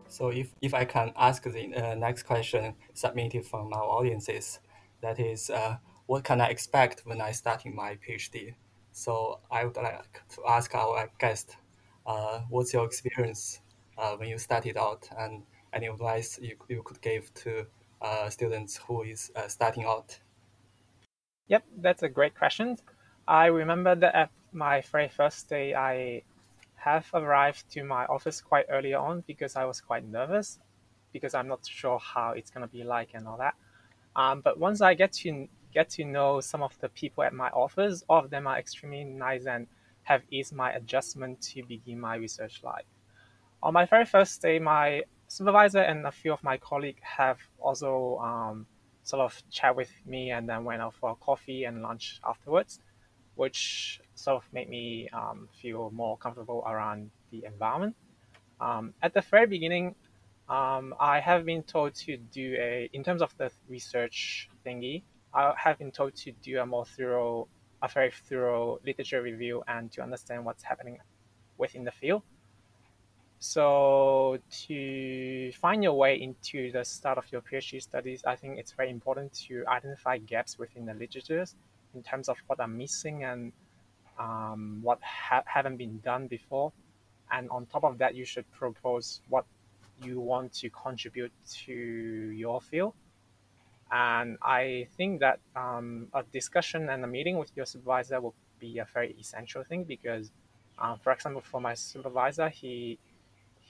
So 0.07 0.29
if, 0.29 0.53
if 0.61 0.73
I 0.73 0.85
can 0.85 1.13
ask 1.15 1.43
the 1.43 1.75
uh, 1.75 1.95
next 1.95 2.23
question 2.23 2.73
submitted 2.93 3.45
from 3.45 3.71
our 3.71 3.83
audiences, 3.83 4.59
that 5.01 5.19
is, 5.19 5.49
uh, 5.49 5.77
what 6.07 6.23
can 6.23 6.41
I 6.41 6.47
expect 6.47 7.01
when 7.05 7.21
I 7.21 7.31
starting 7.31 7.75
my 7.75 7.95
PhD? 7.95 8.55
So 8.91 9.39
I 9.51 9.65
would 9.65 9.75
like 9.75 10.21
to 10.35 10.41
ask 10.47 10.73
our 10.75 11.09
guest, 11.19 11.57
uh, 12.05 12.41
what's 12.49 12.73
your 12.73 12.85
experience 12.85 13.61
uh, 13.97 14.15
when 14.15 14.29
you 14.29 14.37
started 14.37 14.77
out, 14.77 15.07
and 15.17 15.43
any 15.71 15.87
advice 15.87 16.39
you, 16.41 16.57
you 16.67 16.81
could 16.83 17.01
give 17.01 17.33
to 17.35 17.65
uh, 18.01 18.29
students 18.29 18.77
who 18.77 19.03
is 19.03 19.31
uh, 19.35 19.47
starting 19.47 19.85
out? 19.85 20.19
Yep, 21.47 21.63
that's 21.77 22.03
a 22.03 22.09
great 22.09 22.35
question. 22.35 22.77
I 23.27 23.45
remember 23.45 23.95
that 23.95 24.15
at 24.15 24.29
my 24.51 24.81
very 24.81 25.07
first 25.07 25.49
day, 25.49 25.73
I 25.73 26.23
have 26.75 27.09
arrived 27.13 27.69
to 27.71 27.83
my 27.83 28.05
office 28.05 28.41
quite 28.41 28.65
early 28.69 28.93
on 28.93 29.23
because 29.27 29.55
I 29.55 29.65
was 29.65 29.79
quite 29.81 30.05
nervous 30.05 30.59
because 31.13 31.33
I'm 31.33 31.47
not 31.47 31.65
sure 31.65 31.99
how 31.99 32.31
it's 32.31 32.49
gonna 32.51 32.67
be 32.67 32.83
like 32.83 33.11
and 33.13 33.27
all 33.27 33.37
that. 33.37 33.55
Um, 34.15 34.41
but 34.41 34.59
once 34.59 34.81
I 34.81 34.93
get 34.95 35.13
to 35.23 35.47
get 35.73 35.89
to 35.91 36.05
know 36.05 36.41
some 36.41 36.63
of 36.63 36.77
the 36.79 36.89
people 36.89 37.23
at 37.23 37.33
my 37.33 37.49
office, 37.49 38.03
all 38.09 38.19
of 38.23 38.29
them 38.29 38.47
are 38.47 38.59
extremely 38.59 39.03
nice 39.05 39.45
and 39.47 39.67
have 40.03 40.23
eased 40.31 40.53
my 40.53 40.71
adjustment 40.73 41.41
to 41.41 41.63
begin 41.63 41.99
my 41.99 42.15
research 42.15 42.63
life. 42.63 42.85
On 43.63 43.73
my 43.73 43.85
very 43.85 44.05
first 44.05 44.41
day, 44.41 44.59
my 44.59 45.03
supervisor 45.27 45.79
and 45.79 46.05
a 46.05 46.11
few 46.11 46.33
of 46.33 46.43
my 46.43 46.57
colleagues 46.57 47.01
have 47.03 47.39
also 47.59 48.17
um, 48.19 48.67
sort 49.03 49.21
of 49.21 49.43
chat 49.49 49.75
with 49.75 49.91
me 50.05 50.31
and 50.31 50.47
then 50.47 50.63
went 50.63 50.81
out 50.81 50.93
for 50.95 51.15
coffee 51.15 51.65
and 51.65 51.81
lunch 51.81 52.19
afterwards, 52.25 52.79
which 53.35 53.99
sort 54.15 54.43
of 54.43 54.53
made 54.53 54.69
me 54.69 55.09
um, 55.13 55.49
feel 55.61 55.91
more 55.91 56.17
comfortable 56.17 56.63
around 56.65 57.11
the 57.31 57.45
environment. 57.45 57.95
Um, 58.59 58.93
at 59.01 59.13
the 59.13 59.21
very 59.21 59.47
beginning, 59.47 59.95
um, 60.49 60.93
I 60.99 61.19
have 61.19 61.45
been 61.45 61.63
told 61.63 61.95
to 61.95 62.17
do 62.17 62.55
a, 62.57 62.89
in 62.93 63.03
terms 63.03 63.21
of 63.21 63.35
the 63.37 63.51
research 63.67 64.49
thingy, 64.65 65.03
I 65.33 65.53
have 65.57 65.79
been 65.79 65.91
told 65.91 66.15
to 66.17 66.31
do 66.31 66.59
a 66.59 66.65
more 66.65 66.85
thorough, 66.85 67.47
a 67.81 67.87
very 67.87 68.11
thorough 68.11 68.79
literature 68.85 69.21
review 69.21 69.63
and 69.67 69.91
to 69.93 70.01
understand 70.01 70.45
what's 70.45 70.63
happening 70.63 70.99
within 71.57 71.83
the 71.83 71.91
field. 71.91 72.23
So 73.45 74.37
to 74.67 75.51
find 75.59 75.83
your 75.83 75.97
way 75.97 76.15
into 76.15 76.71
the 76.71 76.85
start 76.85 77.17
of 77.17 77.29
your 77.29 77.41
PhD 77.41 77.81
studies, 77.81 78.23
I 78.25 78.37
think 78.37 78.57
it's 78.57 78.71
very 78.71 78.89
important 78.89 79.33
to 79.47 79.65
identify 79.67 80.17
gaps 80.17 80.57
within 80.57 80.85
the 80.85 80.93
literatures 80.93 81.53
in 81.93 82.03
terms 82.03 82.29
of 82.29 82.37
what 82.47 82.61
are 82.61 82.69
missing 82.69 83.25
and 83.25 83.51
um, 84.17 84.79
what 84.81 84.99
ha- 85.03 85.43
haven't 85.45 85.75
been 85.75 85.99
done 85.99 86.27
before. 86.27 86.71
And 87.33 87.49
on 87.49 87.65
top 87.65 87.83
of 87.83 87.97
that, 87.97 88.15
you 88.15 88.23
should 88.23 88.49
propose 88.53 89.19
what 89.27 89.43
you 90.01 90.21
want 90.21 90.53
to 90.61 90.69
contribute 90.69 91.33
to 91.65 91.73
your 91.73 92.61
field. 92.61 92.93
And 93.91 94.37
I 94.41 94.87
think 94.95 95.19
that 95.19 95.39
um, 95.53 96.07
a 96.13 96.23
discussion 96.23 96.87
and 96.87 97.03
a 97.03 97.07
meeting 97.07 97.37
with 97.37 97.51
your 97.57 97.65
supervisor 97.65 98.21
will 98.21 98.35
be 98.61 98.77
a 98.77 98.85
very 98.93 99.13
essential 99.19 99.65
thing 99.65 99.83
because, 99.83 100.31
um, 100.79 100.97
for 101.03 101.11
example, 101.11 101.41
for 101.41 101.59
my 101.59 101.73
supervisor, 101.73 102.47
he 102.47 102.97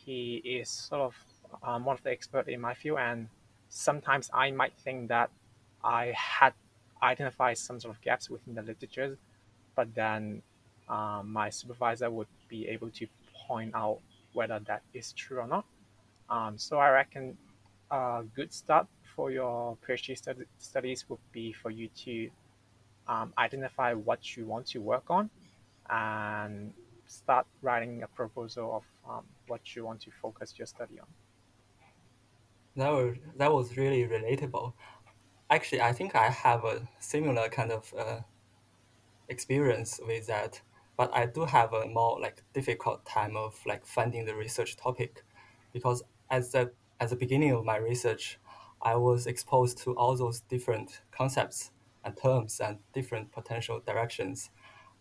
he 0.06 0.36
is 0.44 0.70
sort 0.70 1.02
of 1.02 1.16
um, 1.64 1.86
one 1.86 1.96
of 1.98 2.04
the 2.04 2.12
experts 2.12 2.50
in 2.50 2.60
my 2.60 2.74
field, 2.74 3.00
and 3.00 3.28
sometimes 3.70 4.30
I 4.34 4.52
might 4.52 4.74
think 4.84 5.10
that 5.10 5.30
I 5.84 6.14
had 6.16 6.54
identified 7.02 7.58
some 7.58 7.80
sort 7.80 7.96
of 7.96 8.02
gaps 8.02 8.30
within 8.30 8.56
the 8.56 8.62
literature, 8.62 9.18
but 9.76 9.94
then 9.94 10.42
um, 10.90 11.32
my 11.32 11.50
supervisor 11.50 12.10
would 12.10 12.28
be 12.48 12.68
able 12.68 12.90
to 12.92 13.08
point 13.48 13.76
out 13.76 14.00
whether 14.34 14.60
that 14.68 14.82
is 14.94 15.12
true 15.14 15.40
or 15.40 15.48
not. 15.48 15.66
Um, 16.30 16.58
so 16.58 16.78
I 16.78 16.90
reckon 16.90 17.38
a 17.92 18.24
good 18.36 18.54
start 18.54 18.88
for 19.16 19.32
your 19.32 19.78
PhD 19.88 20.18
stud- 20.18 20.48
studies 20.58 21.06
would 21.10 21.20
be 21.32 21.54
for 21.54 21.70
you 21.70 21.90
to 22.06 22.30
um, 23.08 23.34
identify 23.38 23.94
what 23.94 24.36
you 24.36 24.46
want 24.46 24.66
to 24.68 24.80
work 24.80 25.04
on 25.10 25.30
and 25.90 26.74
start 27.06 27.46
writing 27.62 28.02
a 28.04 28.08
proposal 28.08 28.76
of 28.76 28.84
um, 29.10 29.24
what 29.48 29.76
you 29.76 29.86
want 29.86 30.02
to 30.02 30.12
focus 30.22 30.54
your 30.58 30.68
study 30.68 31.00
on. 31.00 31.08
That 32.76 32.90
was, 32.90 33.16
that 33.38 33.54
was 33.54 33.78
really 33.78 34.08
relatable. 34.08 34.74
Actually, 35.50 35.82
I 35.82 35.94
think 35.94 36.16
I 36.16 36.30
have 36.30 36.64
a 36.66 36.88
similar 37.00 37.48
kind 37.50 37.72
of 37.72 37.94
uh, 37.98 38.20
experience 39.30 40.00
with 40.06 40.28
that, 40.28 40.62
but 40.98 41.16
I 41.16 41.26
do 41.28 41.46
have 41.46 41.74
a 41.74 41.86
more 41.88 42.20
like 42.20 42.42
difficult 42.54 43.06
time 43.06 43.36
of 43.36 43.60
like 43.66 43.86
finding 43.86 44.26
the 44.26 44.36
research 44.36 44.76
topic 44.76 45.24
because 45.72 46.04
at 46.30 46.52
the 46.52 46.72
at 47.00 47.10
the 47.10 47.16
beginning 47.16 47.52
of 47.52 47.66
my 47.66 47.78
research, 47.78 48.40
I 48.82 48.96
was 48.96 49.28
exposed 49.28 49.78
to 49.80 49.94
all 49.96 50.16
those 50.16 50.42
different 50.42 51.02
concepts 51.12 51.72
and 52.04 52.16
terms 52.16 52.60
and 52.60 52.80
different 52.94 53.32
potential 53.32 53.82
directions, 53.86 54.50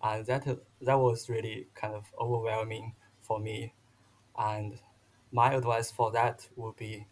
and 0.03 0.27
that 0.27 0.45
that 0.81 0.99
was 0.99 1.29
really 1.29 1.69
kind 1.75 1.95
of 1.95 2.05
overwhelming 2.19 2.95
for 3.21 3.39
me. 3.39 3.75
And 4.39 4.79
my 5.33 5.55
advice 5.55 5.91
for 5.91 6.11
that 6.13 6.49
would 6.57 6.77
be 6.77 7.07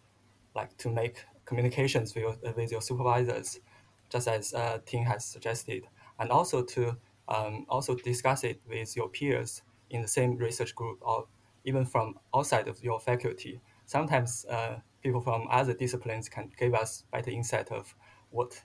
like 0.55 0.77
to 0.79 0.89
make 0.89 1.25
communications 1.45 2.15
with 2.15 2.25
your, 2.25 2.55
with 2.55 2.71
your 2.71 2.83
supervisors, 2.83 3.61
just 4.09 4.29
as 4.29 4.55
uh, 4.55 4.79
Tin 4.87 5.05
has 5.05 5.25
suggested, 5.25 5.85
and 6.19 6.31
also 6.31 6.63
to 6.63 6.97
um, 7.29 7.65
also 7.69 7.95
discuss 7.95 8.45
it 8.45 8.61
with 8.69 8.97
your 8.97 9.09
peers 9.09 9.63
in 9.91 10.03
the 10.03 10.09
same 10.09 10.37
research 10.37 10.75
group 10.75 10.99
or 11.01 11.27
even 11.65 11.85
from 11.85 12.15
outside 12.35 12.69
of 12.69 12.83
your 12.83 12.99
faculty. 13.01 13.61
Sometimes 13.87 14.45
uh, 14.47 14.77
people 15.03 15.21
from 15.21 15.47
other 15.51 15.75
disciplines 15.75 16.29
can 16.29 16.51
give 16.59 16.75
us 16.75 17.05
better 17.13 17.31
insight 17.31 17.71
of 17.71 17.95
what 18.31 18.63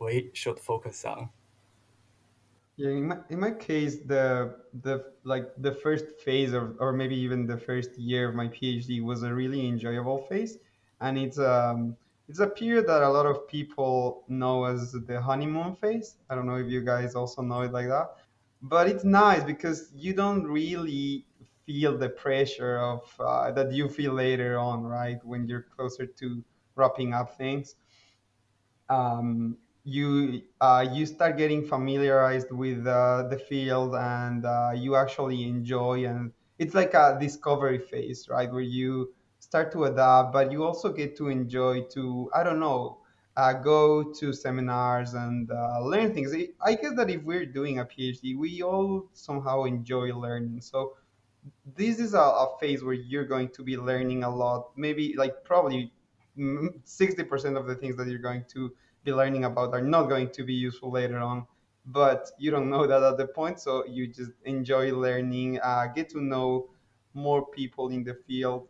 we 0.00 0.30
should 0.32 0.58
focus 0.58 1.04
on. 1.04 1.30
Yeah, 2.82 2.90
in 2.90 3.08
my, 3.08 3.18
in 3.30 3.40
my 3.40 3.52
case, 3.52 3.98
the 4.06 4.56
the 4.82 5.12
like 5.24 5.52
the 5.58 5.72
first 5.72 6.06
phase 6.24 6.52
of, 6.52 6.76
or 6.80 6.92
maybe 6.92 7.14
even 7.16 7.46
the 7.46 7.58
first 7.58 7.96
year 7.98 8.28
of 8.30 8.34
my 8.34 8.48
PhD 8.48 9.02
was 9.02 9.22
a 9.22 9.32
really 9.32 9.68
enjoyable 9.68 10.18
phase, 10.28 10.58
and 11.00 11.16
it's 11.18 11.38
um 11.38 11.96
it's 12.28 12.40
a 12.40 12.46
period 12.48 12.86
that 12.88 13.02
a 13.02 13.08
lot 13.08 13.26
of 13.26 13.46
people 13.46 14.24
know 14.28 14.64
as 14.64 14.92
the 14.92 15.20
honeymoon 15.20 15.76
phase. 15.76 16.16
I 16.28 16.34
don't 16.34 16.46
know 16.46 16.56
if 16.56 16.68
you 16.68 16.80
guys 16.84 17.14
also 17.14 17.42
know 17.42 17.62
it 17.62 17.72
like 17.72 17.88
that, 17.88 18.08
but 18.62 18.88
it's 18.88 19.04
nice 19.04 19.44
because 19.44 19.92
you 19.94 20.14
don't 20.14 20.44
really 20.46 21.26
feel 21.66 21.96
the 21.98 22.08
pressure 22.08 22.78
of 22.78 23.02
uh, 23.20 23.52
that 23.52 23.72
you 23.72 23.88
feel 23.88 24.14
later 24.14 24.58
on, 24.58 24.82
right? 24.84 25.24
When 25.24 25.46
you're 25.46 25.66
closer 25.76 26.06
to 26.06 26.42
wrapping 26.74 27.14
up 27.14 27.36
things, 27.36 27.76
um, 28.88 29.56
you 29.84 30.42
uh, 30.60 30.86
you 30.92 31.06
start 31.06 31.36
getting 31.36 31.64
familiarized 31.66 32.50
with 32.52 32.86
uh, 32.86 33.28
the 33.28 33.38
field, 33.38 33.94
and 33.94 34.44
uh, 34.44 34.72
you 34.74 34.96
actually 34.96 35.44
enjoy, 35.44 36.04
and 36.06 36.32
it's 36.58 36.74
like 36.74 36.94
a 36.94 37.16
discovery 37.20 37.78
phase, 37.78 38.28
right? 38.28 38.50
Where 38.50 38.60
you 38.62 39.12
start 39.38 39.72
to 39.72 39.84
adapt, 39.84 40.32
but 40.32 40.52
you 40.52 40.64
also 40.64 40.92
get 40.92 41.16
to 41.16 41.28
enjoy 41.28 41.82
to 41.94 42.30
I 42.34 42.42
don't 42.42 42.60
know. 42.60 42.98
Uh, 43.34 43.54
go 43.54 44.12
to 44.12 44.30
seminars 44.30 45.14
and 45.14 45.50
uh, 45.50 45.80
learn 45.80 46.12
things. 46.12 46.34
I 46.60 46.74
guess 46.74 46.94
that 46.96 47.08
if 47.08 47.22
we're 47.22 47.46
doing 47.46 47.78
a 47.78 47.84
PhD, 47.86 48.36
we 48.36 48.62
all 48.62 49.08
somehow 49.14 49.64
enjoy 49.64 50.14
learning. 50.14 50.60
So 50.60 50.92
this 51.76 51.98
is 51.98 52.14
a, 52.14 52.18
a 52.20 52.56
phase 52.60 52.82
where 52.84 52.94
you're 52.94 53.24
going 53.24 53.48
to 53.50 53.62
be 53.62 53.76
learning 53.76 54.24
a 54.24 54.30
lot 54.34 54.70
maybe 54.76 55.14
like 55.16 55.44
probably 55.44 55.92
60% 56.84 57.56
of 57.56 57.66
the 57.66 57.74
things 57.74 57.96
that 57.96 58.08
you're 58.08 58.18
going 58.18 58.44
to 58.48 58.72
be 59.04 59.12
learning 59.12 59.44
about 59.44 59.72
are 59.74 59.82
not 59.82 60.04
going 60.08 60.30
to 60.30 60.44
be 60.44 60.54
useful 60.54 60.90
later 60.90 61.18
on. 61.18 61.46
But 61.86 62.30
you 62.38 62.50
don't 62.50 62.70
know 62.70 62.86
that 62.86 63.02
at 63.02 63.16
the 63.16 63.26
point 63.26 63.58
so 63.60 63.84
you 63.86 64.06
just 64.06 64.32
enjoy 64.44 64.94
learning 64.94 65.58
uh, 65.60 65.86
get 65.94 66.08
to 66.10 66.20
know 66.20 66.70
more 67.14 67.46
people 67.46 67.88
in 67.88 68.04
the 68.04 68.14
field 68.14 68.68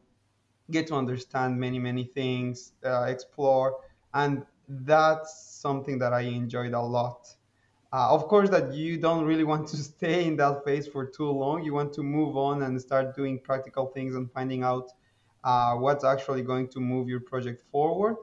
get 0.71 0.87
to 0.89 0.95
understand 0.95 1.59
many 1.59 1.79
many 1.79 2.05
things 2.05 2.73
uh, 2.85 3.03
explore 3.03 3.77
and 4.15 4.47
that's 4.69 5.45
something 5.61 5.99
that 5.99 6.13
i 6.13 6.23
enjoyed 6.23 6.73
a 6.73 6.81
lot. 6.81 7.27
Uh, 7.93 8.09
of 8.11 8.27
course 8.29 8.49
that 8.51 8.73
you 8.73 8.97
don't 8.99 9.25
really 9.25 9.45
want 9.45 9.69
to 9.69 9.77
stay 9.93 10.27
in 10.27 10.37
that 10.37 10.65
phase 10.65 10.87
for 10.89 11.07
too 11.07 11.31
long. 11.31 11.63
You 11.63 11.75
want 11.75 11.93
to 11.95 12.03
move 12.03 12.37
on 12.37 12.63
and 12.63 12.81
start 12.81 13.15
doing 13.15 13.39
practical 13.39 13.87
things 13.87 14.15
and 14.15 14.31
finding 14.33 14.63
out 14.63 14.91
uh, 15.45 15.75
what's 15.77 16.05
actually 16.05 16.43
going 16.43 16.69
to 16.69 16.81
move 16.81 17.09
your 17.09 17.21
project 17.21 17.63
forward 17.71 18.17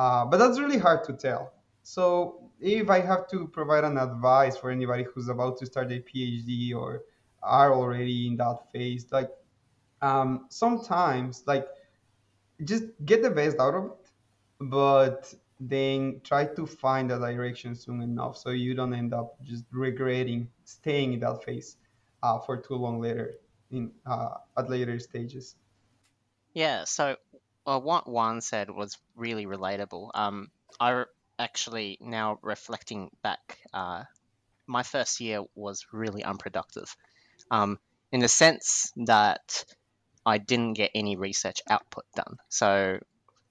uh, 0.00 0.24
but 0.24 0.38
that's 0.38 0.58
really 0.58 0.78
hard 0.78 1.04
to 1.04 1.12
tell 1.12 1.52
so 1.82 2.50
if 2.60 2.88
i 2.90 3.00
have 3.00 3.28
to 3.28 3.46
provide 3.48 3.84
an 3.84 3.98
advice 3.98 4.56
for 4.56 4.70
anybody 4.70 5.04
who's 5.14 5.28
about 5.28 5.58
to 5.58 5.66
start 5.66 5.90
a 5.92 6.00
phd 6.08 6.74
or 6.74 7.02
are 7.42 7.72
already 7.74 8.28
in 8.28 8.36
that 8.36 8.58
phase 8.72 9.06
like 9.12 9.30
um, 10.02 10.46
sometimes 10.48 11.44
like 11.46 11.66
just 12.64 12.84
get 13.04 13.22
the 13.22 13.30
best 13.30 13.58
out 13.58 13.74
of 13.74 13.84
it 13.86 14.10
but 14.60 15.34
then 15.60 16.20
try 16.24 16.44
to 16.44 16.66
find 16.66 17.10
a 17.12 17.18
direction 17.18 17.74
soon 17.74 18.02
enough 18.02 18.36
so 18.36 18.50
you 18.50 18.74
don't 18.74 18.94
end 18.94 19.12
up 19.14 19.36
just 19.42 19.64
regretting 19.72 20.48
staying 20.64 21.12
in 21.14 21.20
that 21.20 21.42
phase 21.44 21.76
uh, 22.22 22.38
for 22.38 22.56
too 22.56 22.74
long 22.74 23.00
later 23.00 23.34
in 23.70 23.90
uh, 24.06 24.34
at 24.56 24.68
later 24.70 24.98
stages. 24.98 25.56
Yeah, 26.54 26.84
so 26.84 27.16
uh, 27.66 27.78
what 27.78 28.08
Juan 28.08 28.40
said 28.40 28.70
was 28.70 28.98
really 29.16 29.46
relatable. 29.46 30.10
Um, 30.14 30.50
I 30.78 31.04
actually 31.38 31.98
now 32.00 32.38
reflecting 32.42 33.10
back, 33.22 33.58
uh, 33.72 34.04
my 34.66 34.82
first 34.82 35.20
year 35.20 35.42
was 35.54 35.86
really 35.92 36.22
unproductive. 36.22 36.94
Um, 37.50 37.78
in 38.12 38.20
the 38.20 38.28
sense 38.28 38.92
that 38.96 39.64
I 40.24 40.38
didn't 40.38 40.74
get 40.74 40.90
any 40.94 41.16
research 41.16 41.62
output 41.68 42.04
done. 42.14 42.38
So, 42.48 43.00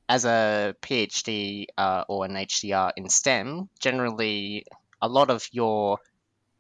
as 0.07 0.25
a 0.25 0.75
PhD 0.81 1.67
uh, 1.77 2.03
or 2.07 2.25
an 2.25 2.33
HDR 2.33 2.91
in 2.95 3.09
STEM, 3.09 3.69
generally 3.79 4.65
a 5.01 5.07
lot 5.07 5.29
of 5.29 5.47
your 5.51 5.99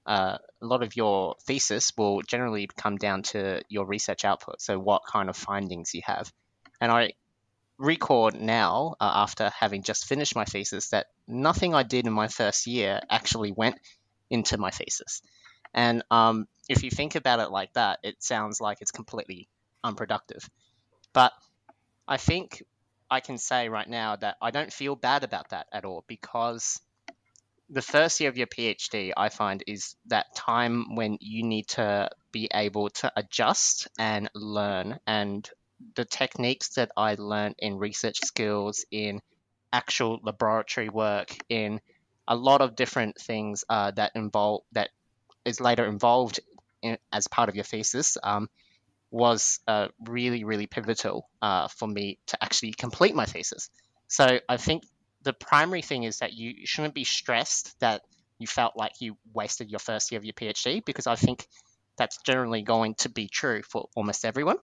uh, 0.05 0.37
a 0.61 0.65
lot 0.65 0.81
of 0.81 0.95
your 0.95 1.35
thesis 1.43 1.91
will 1.97 2.21
generally 2.23 2.67
come 2.75 2.97
down 2.97 3.21
to 3.21 3.61
your 3.69 3.85
research 3.85 4.25
output. 4.25 4.61
So, 4.61 4.79
what 4.79 5.03
kind 5.05 5.29
of 5.29 5.37
findings 5.37 5.93
you 5.93 6.01
have. 6.05 6.31
And 6.81 6.91
I 6.91 7.13
record 7.79 8.39
now, 8.39 8.95
uh, 8.99 9.11
after 9.15 9.49
having 9.57 9.81
just 9.81 10.05
finished 10.05 10.35
my 10.35 10.45
thesis, 10.45 10.89
that 10.89 11.07
nothing 11.27 11.73
I 11.73 11.83
did 11.83 12.05
in 12.05 12.13
my 12.13 12.27
first 12.27 12.67
year 12.67 13.01
actually 13.09 13.51
went 13.51 13.79
into 14.29 14.57
my 14.57 14.69
thesis. 14.69 15.21
And 15.73 16.03
um, 16.11 16.47
if 16.67 16.83
you 16.83 16.91
think 16.91 17.15
about 17.15 17.39
it 17.39 17.51
like 17.51 17.73
that, 17.73 17.99
it 18.03 18.21
sounds 18.21 18.59
like 18.59 18.79
it's 18.81 18.91
completely 18.91 19.47
unproductive. 19.83 20.47
But 21.13 21.31
I 22.07 22.17
think 22.17 22.63
I 23.09 23.21
can 23.21 23.37
say 23.37 23.69
right 23.69 23.89
now 23.89 24.15
that 24.17 24.37
I 24.41 24.51
don't 24.51 24.71
feel 24.71 24.95
bad 24.95 25.23
about 25.23 25.49
that 25.49 25.67
at 25.71 25.85
all 25.85 26.03
because 26.07 26.81
the 27.69 27.81
first 27.81 28.19
year 28.19 28.29
of 28.29 28.37
your 28.37 28.47
PhD, 28.47 29.13
I 29.15 29.29
find, 29.29 29.63
is 29.67 29.95
that 30.07 30.35
time 30.35 30.95
when 30.95 31.17
you 31.21 31.43
need 31.43 31.67
to 31.69 32.09
be 32.31 32.49
able 32.53 32.89
to 32.89 33.11
adjust 33.15 33.87
and 33.97 34.29
learn. 34.33 34.99
And 35.05 35.49
the 35.95 36.05
techniques 36.05 36.69
that 36.75 36.91
I 36.95 37.15
learned 37.15 37.55
in 37.59 37.77
research 37.77 38.19
skills, 38.23 38.85
in 38.91 39.21
actual 39.71 40.19
laboratory 40.23 40.89
work, 40.89 41.35
in 41.49 41.79
a 42.27 42.35
lot 42.35 42.61
of 42.61 42.75
different 42.75 43.17
things 43.17 43.63
uh, 43.69 43.91
that 43.91 44.11
involve 44.15 44.61
that 44.73 44.89
is 45.45 45.59
later 45.59 45.85
involved 45.85 46.39
in, 46.81 46.97
as 47.11 47.27
part 47.27 47.49
of 47.49 47.55
your 47.55 47.63
thesis 47.63 48.17
um, 48.23 48.49
was 49.11 49.59
uh, 49.67 49.87
really, 50.05 50.43
really 50.43 50.67
pivotal 50.67 51.27
uh, 51.41 51.67
for 51.67 51.87
me 51.87 52.19
to 52.27 52.43
actually 52.43 52.71
complete 52.71 53.15
my 53.15 53.25
thesis. 53.25 53.69
So 54.07 54.39
I 54.47 54.57
think 54.57 54.83
the 55.23 55.33
primary 55.33 55.81
thing 55.81 56.03
is 56.03 56.19
that 56.19 56.33
you 56.33 56.65
shouldn't 56.65 56.93
be 56.93 57.03
stressed 57.03 57.79
that 57.79 58.01
you 58.37 58.47
felt 58.47 58.77
like 58.77 59.01
you 59.01 59.17
wasted 59.33 59.69
your 59.69 59.79
first 59.79 60.11
year 60.11 60.19
of 60.19 60.25
your 60.25 60.33
PhD 60.33 60.83
because 60.85 61.07
I 61.07 61.15
think 61.15 61.47
that's 61.97 62.19
generally 62.23 62.61
going 62.61 62.95
to 62.95 63.09
be 63.09 63.27
true 63.27 63.61
for 63.63 63.89
almost 63.95 64.23
everyone. 64.23 64.57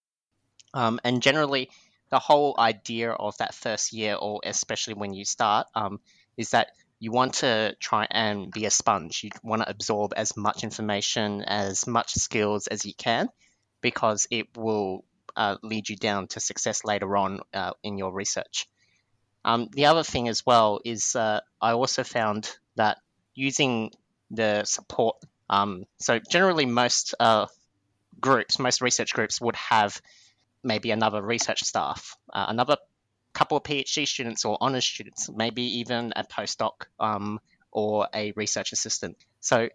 Um, 0.74 1.00
and 1.04 1.22
generally, 1.22 1.70
the 2.10 2.18
whole 2.18 2.54
idea 2.58 3.10
of 3.10 3.36
that 3.38 3.54
first 3.54 3.92
year, 3.92 4.14
or 4.14 4.40
especially 4.44 4.94
when 4.94 5.12
you 5.14 5.24
start, 5.24 5.66
um, 5.74 6.00
is 6.36 6.50
that 6.50 6.68
you 6.98 7.12
want 7.12 7.34
to 7.34 7.76
try 7.80 8.06
and 8.10 8.50
be 8.50 8.64
a 8.64 8.70
sponge. 8.70 9.22
You 9.24 9.30
want 9.42 9.62
to 9.62 9.70
absorb 9.70 10.12
as 10.16 10.36
much 10.36 10.64
information, 10.64 11.42
as 11.42 11.86
much 11.86 12.12
skills 12.14 12.66
as 12.68 12.86
you 12.86 12.94
can, 12.94 13.28
because 13.80 14.26
it 14.30 14.56
will 14.56 15.04
uh, 15.36 15.56
lead 15.62 15.88
you 15.88 15.96
down 15.96 16.28
to 16.28 16.40
success 16.40 16.84
later 16.84 17.16
on 17.16 17.40
uh, 17.52 17.72
in 17.82 17.98
your 17.98 18.12
research. 18.12 18.66
Um, 19.44 19.68
the 19.72 19.86
other 19.86 20.02
thing 20.02 20.28
as 20.28 20.44
well 20.44 20.80
is 20.84 21.14
uh, 21.14 21.40
I 21.60 21.72
also 21.72 22.02
found 22.02 22.50
that 22.76 22.98
using 23.34 23.92
the 24.30 24.64
support, 24.64 25.16
um, 25.48 25.84
so 25.98 26.18
generally 26.18 26.66
most 26.66 27.14
uh, 27.20 27.46
groups, 28.18 28.58
most 28.58 28.80
research 28.80 29.12
groups 29.12 29.40
would 29.40 29.56
have 29.56 30.00
maybe 30.66 30.90
another 30.90 31.22
research 31.22 31.62
staff, 31.64 32.16
uh, 32.32 32.46
another 32.48 32.76
couple 33.32 33.56
of 33.56 33.62
PhD 33.62 34.06
students 34.06 34.44
or 34.44 34.58
honors 34.60 34.84
students, 34.84 35.30
maybe 35.30 35.78
even 35.80 36.12
a 36.16 36.24
postdoc 36.24 36.86
um, 36.98 37.38
or 37.70 38.08
a 38.14 38.32
research 38.32 38.72
assistant. 38.72 39.16
So 39.40 39.68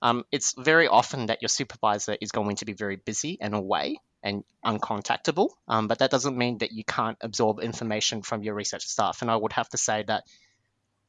um, 0.00 0.24
it's 0.30 0.54
very 0.56 0.88
often 0.88 1.26
that 1.26 1.42
your 1.42 1.48
supervisor 1.48 2.16
is 2.20 2.32
going 2.32 2.56
to 2.56 2.64
be 2.64 2.72
very 2.72 2.96
busy 2.96 3.38
and 3.40 3.54
away 3.54 4.00
and 4.22 4.44
uncontactable, 4.64 5.48
um, 5.66 5.88
but 5.88 5.98
that 5.98 6.10
doesn't 6.10 6.36
mean 6.36 6.58
that 6.58 6.72
you 6.72 6.84
can't 6.84 7.18
absorb 7.20 7.60
information 7.60 8.22
from 8.22 8.42
your 8.42 8.54
research 8.54 8.86
staff. 8.86 9.22
And 9.22 9.30
I 9.30 9.36
would 9.36 9.52
have 9.52 9.68
to 9.70 9.78
say 9.78 10.04
that 10.06 10.24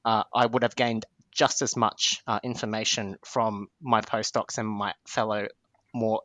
uh, 0.06 0.24
I 0.34 0.46
would 0.46 0.64
have 0.64 0.76
gained 0.76 1.06
just 1.32 1.62
as 1.62 1.76
much 1.76 2.22
uh, 2.28 2.40
information 2.44 3.18
from 3.26 3.68
my 3.82 4.02
postdocs 4.02 4.58
and 4.58 4.68
my 4.68 4.94
fellow 5.06 5.48
more 5.94 6.22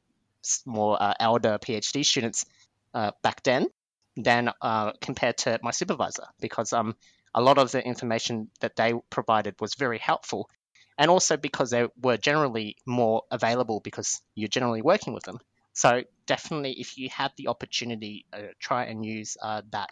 more 0.64 1.02
uh, 1.02 1.14
elder 1.18 1.58
PhD 1.58 2.04
students 2.04 2.46
uh, 2.94 3.12
back 3.22 3.42
then 3.42 3.66
than 4.16 4.50
uh, 4.60 4.92
compared 5.00 5.38
to 5.38 5.58
my 5.62 5.70
supervisor 5.70 6.26
because 6.40 6.72
um, 6.72 6.96
a 7.34 7.40
lot 7.40 7.58
of 7.58 7.70
the 7.70 7.84
information 7.84 8.50
that 8.60 8.74
they 8.76 8.92
provided 9.10 9.54
was 9.60 9.74
very 9.74 9.98
helpful 9.98 10.50
and 10.98 11.10
also 11.10 11.36
because 11.36 11.70
they 11.70 11.86
were 12.02 12.16
generally 12.16 12.76
more 12.84 13.22
available 13.30 13.80
because 13.80 14.20
you're 14.34 14.48
generally 14.48 14.82
working 14.82 15.14
with 15.14 15.22
them. 15.22 15.38
So 15.72 16.02
definitely, 16.26 16.72
if 16.72 16.98
you 16.98 17.08
have 17.10 17.30
the 17.36 17.46
opportunity, 17.48 18.26
uh, 18.32 18.48
try 18.58 18.86
and 18.86 19.06
use 19.06 19.36
uh, 19.40 19.62
that 19.70 19.90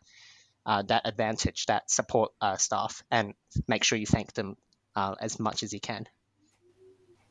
uh, 0.67 0.83
that 0.83 1.03
advantage, 1.05 1.67
that 1.67 1.89
support 1.89 2.33
uh, 2.41 2.57
staff, 2.57 3.05
and 3.09 3.35
make 3.69 3.85
sure 3.85 3.97
you 3.97 4.07
thank 4.07 4.33
them 4.33 4.57
uh, 4.97 5.15
as 5.21 5.39
much 5.39 5.63
as 5.63 5.73
you 5.73 5.79
can. 5.79 6.07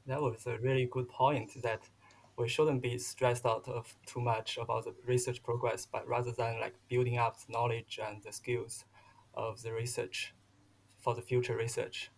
That 0.07 0.21
was 0.21 0.47
a 0.47 0.57
really 0.57 0.87
good 0.89 1.09
point. 1.09 1.51
That 1.63 1.81
we 2.37 2.47
shouldn't 2.47 2.81
be 2.81 2.97
stressed 2.97 3.45
out 3.45 3.67
of 3.67 3.95
too 4.05 4.19
much 4.19 4.57
about 4.57 4.83
the 4.83 4.93
research 5.05 5.41
progress, 5.43 5.85
but 5.85 6.07
rather 6.07 6.31
than 6.31 6.59
like 6.59 6.75
building 6.89 7.17
up 7.17 7.37
the 7.45 7.53
knowledge 7.53 7.99
and 8.05 8.21
the 8.23 8.31
skills 8.31 8.85
of 9.33 9.61
the 9.61 9.71
research 9.71 10.33
for 10.97 11.15
the 11.15 11.21
future 11.21 11.55
research. 11.55 12.11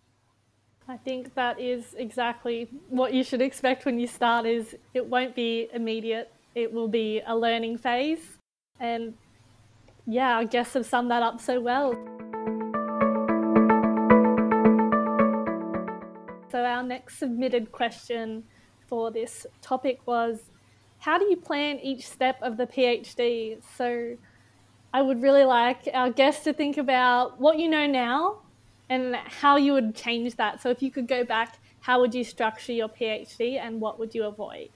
I 0.88 0.98
think 0.98 1.36
that 1.36 1.60
is 1.60 1.96
exactly 1.98 2.70
what 2.88 3.14
you 3.14 3.24
should 3.24 3.42
expect 3.42 3.86
when 3.86 4.00
you 4.00 4.08
start 4.08 4.46
is 4.46 4.76
it 4.94 5.06
won't 5.06 5.36
be 5.36 5.68
immediate. 5.74 6.32
It 6.56 6.72
will 6.72 6.88
be 6.88 7.22
a 7.28 7.36
learning 7.36 7.78
phase. 7.78 8.38
And 8.80 9.14
yeah, 10.06 10.38
I 10.38 10.46
guess 10.46 10.76
I've 10.76 10.86
summed 10.86 11.12
that 11.12 11.22
up 11.22 11.42
so 11.42 11.60
well. 11.60 11.92
So 16.50 16.64
our 16.64 16.82
next 16.82 17.20
submitted 17.20 17.74
question 17.74 18.46
for 18.88 19.12
this 19.12 19.46
topic 19.62 20.00
was 20.06 20.40
how 21.00 21.18
do 21.18 21.26
you 21.26 21.38
plan 21.38 21.80
each 21.80 22.08
step 22.08 22.38
of 22.42 22.58
the 22.58 22.66
PhD? 22.66 23.62
So 23.78 24.18
I 24.94 25.02
would 25.02 25.22
really 25.22 25.44
like 25.44 25.88
our 25.94 26.10
guests 26.10 26.44
to 26.46 26.54
think 26.54 26.78
about 26.78 27.40
what 27.40 27.60
you 27.60 27.70
know 27.70 27.86
now 27.86 28.40
and 28.90 29.16
how 29.16 29.58
you 29.58 29.74
would 29.74 29.96
change 29.96 30.36
that. 30.38 30.62
So 30.62 30.70
if 30.70 30.82
you 30.82 30.92
could 30.92 31.08
go 31.08 31.24
back, 31.24 31.60
how 31.82 32.00
would 32.02 32.16
you 32.16 32.24
structure 32.24 32.74
your 32.74 32.90
PhD 32.90 33.60
and 33.60 33.80
what 33.80 34.00
would 34.00 34.16
you 34.16 34.24
avoid? 34.24 34.70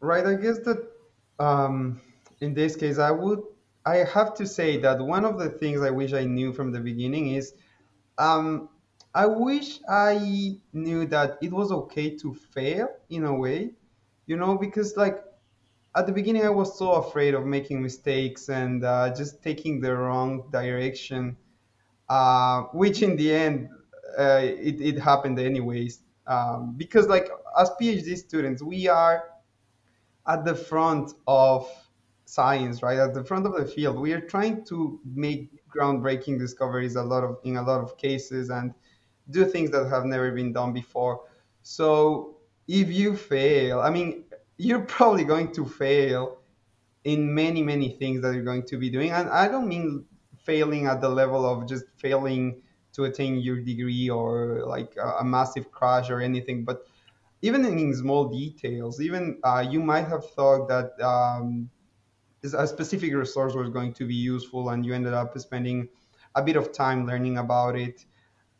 Right, 0.00 0.26
I 0.26 0.34
guess 0.34 0.58
that 0.60 0.90
um, 1.38 2.00
in 2.40 2.54
this 2.54 2.74
case, 2.76 2.98
I 2.98 3.10
would, 3.10 3.40
I 3.84 3.96
have 3.98 4.34
to 4.34 4.46
say 4.46 4.78
that 4.78 4.98
one 5.00 5.24
of 5.24 5.38
the 5.38 5.50
things 5.50 5.82
I 5.82 5.90
wish 5.90 6.12
I 6.12 6.24
knew 6.24 6.52
from 6.52 6.72
the 6.72 6.80
beginning 6.80 7.34
is 7.34 7.54
um, 8.18 8.68
I 9.14 9.26
wish 9.26 9.80
I 9.88 10.60
knew 10.72 11.06
that 11.06 11.38
it 11.42 11.52
was 11.52 11.72
okay 11.72 12.16
to 12.18 12.34
fail 12.34 12.88
in 13.08 13.24
a 13.24 13.34
way, 13.34 13.74
you 14.26 14.36
know, 14.36 14.56
because 14.56 14.96
like 14.96 15.24
at 15.96 16.06
the 16.06 16.12
beginning 16.12 16.44
I 16.44 16.50
was 16.50 16.78
so 16.78 16.92
afraid 16.92 17.34
of 17.34 17.46
making 17.46 17.82
mistakes 17.82 18.48
and 18.48 18.84
uh, 18.84 19.14
just 19.14 19.42
taking 19.42 19.80
the 19.80 19.94
wrong 19.96 20.48
direction 20.52 21.36
uh, 22.08 22.62
which 22.72 23.02
in 23.02 23.16
the 23.16 23.32
end 23.32 23.68
uh, 24.18 24.40
it, 24.42 24.80
it 24.80 24.98
happened 24.98 25.38
anyways. 25.38 26.02
Um, 26.26 26.74
because 26.76 27.08
like 27.08 27.28
as 27.58 27.70
phd 27.80 28.16
students 28.16 28.62
we 28.62 28.88
are 28.88 29.24
at 30.26 30.44
the 30.44 30.54
front 30.54 31.12
of 31.26 31.68
science 32.24 32.82
right? 32.82 32.98
At 32.98 33.14
the 33.14 33.24
front 33.24 33.46
of 33.46 33.56
the 33.56 33.66
field. 33.66 33.98
We 33.98 34.12
are 34.12 34.20
trying 34.20 34.64
to 34.66 35.00
make 35.04 35.50
groundbreaking 35.68 36.38
discoveries 36.38 36.94
a 36.96 37.02
lot 37.02 37.24
of 37.24 37.38
in 37.44 37.56
a 37.56 37.62
lot 37.62 37.80
of 37.80 37.96
cases 37.96 38.50
and 38.50 38.72
do 39.30 39.44
things 39.44 39.70
that 39.70 39.88
have 39.88 40.04
never 40.04 40.30
been 40.32 40.52
done 40.52 40.72
before. 40.72 41.22
So 41.62 42.40
if 42.70 42.88
you 42.92 43.16
fail 43.16 43.80
i 43.80 43.90
mean 43.90 44.24
you're 44.56 44.86
probably 44.96 45.24
going 45.24 45.50
to 45.52 45.66
fail 45.66 46.38
in 47.02 47.34
many 47.34 47.62
many 47.62 47.88
things 47.88 48.22
that 48.22 48.32
you're 48.32 48.44
going 48.44 48.64
to 48.64 48.76
be 48.78 48.88
doing. 48.88 49.10
And 49.10 49.28
i 49.28 49.48
don't 49.48 49.66
mean 49.68 50.04
failing 50.38 50.86
at 50.86 51.00
the 51.00 51.08
level 51.08 51.44
of 51.44 51.68
just 51.68 51.84
failing 51.96 52.62
to 52.92 53.04
attain 53.04 53.38
your 53.38 53.60
degree 53.60 54.08
or 54.08 54.62
like 54.66 54.96
a, 55.20 55.24
massive 55.24 55.70
crash 55.70 56.10
or 56.10 56.20
anything 56.20 56.64
but 56.64 56.86
even 57.42 57.64
in 57.64 57.94
small 57.94 58.28
details 58.28 59.00
even 59.00 59.38
uh, 59.44 59.64
you 59.68 59.80
might 59.80 60.06
have 60.06 60.28
thought 60.30 60.66
that 60.68 60.90
um, 61.00 61.68
a 62.54 62.66
specific 62.66 63.12
resource 63.14 63.54
was 63.54 63.68
going 63.68 63.92
to 63.92 64.06
be 64.06 64.14
useful 64.14 64.70
and 64.70 64.84
you 64.84 64.94
ended 64.94 65.12
up 65.12 65.38
spending 65.38 65.88
a 66.34 66.42
bit 66.42 66.56
of 66.56 66.72
time 66.72 67.06
learning 67.06 67.38
about 67.38 67.76
it 67.76 68.04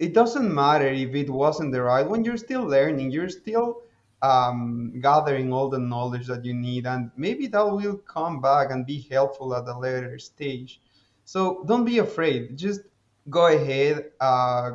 it 0.00 0.14
doesn't 0.14 0.52
matter 0.52 0.88
if 0.88 1.14
it 1.14 1.30
wasn't 1.30 1.72
the 1.72 1.82
right 1.82 2.08
one 2.08 2.24
you're 2.24 2.36
still 2.38 2.64
learning 2.64 3.10
you're 3.12 3.28
still 3.28 3.82
um, 4.22 5.00
gathering 5.00 5.52
all 5.52 5.68
the 5.70 5.78
knowledge 5.78 6.26
that 6.26 6.44
you 6.44 6.54
need 6.54 6.86
and 6.86 7.10
maybe 7.16 7.46
that 7.46 7.64
will 7.64 7.96
come 7.98 8.40
back 8.40 8.70
and 8.72 8.86
be 8.86 9.06
helpful 9.10 9.54
at 9.54 9.68
a 9.68 9.78
later 9.78 10.18
stage 10.18 10.80
so 11.24 11.64
don't 11.66 11.84
be 11.84 11.98
afraid. 11.98 12.56
Just 12.58 12.80
go 13.28 13.46
ahead, 13.46 14.10
uh, 14.20 14.72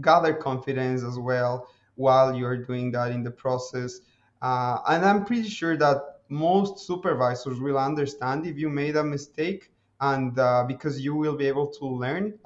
gather 0.00 0.34
confidence 0.34 1.02
as 1.02 1.18
well 1.18 1.68
while 1.96 2.34
you're 2.34 2.58
doing 2.58 2.92
that 2.92 3.10
in 3.12 3.24
the 3.24 3.30
process. 3.30 4.00
Uh, 4.40 4.78
and 4.88 5.04
I'm 5.04 5.24
pretty 5.24 5.48
sure 5.48 5.76
that 5.78 6.20
most 6.28 6.86
supervisors 6.86 7.60
will 7.60 7.78
understand 7.78 8.46
if 8.46 8.56
you 8.56 8.68
made 8.68 8.96
a 8.96 9.04
mistake, 9.04 9.72
and 10.00 10.38
uh, 10.38 10.64
because 10.68 11.00
you 11.00 11.14
will 11.16 11.36
be 11.36 11.48
able 11.48 11.66
to 11.68 11.86
learn, 11.86 12.38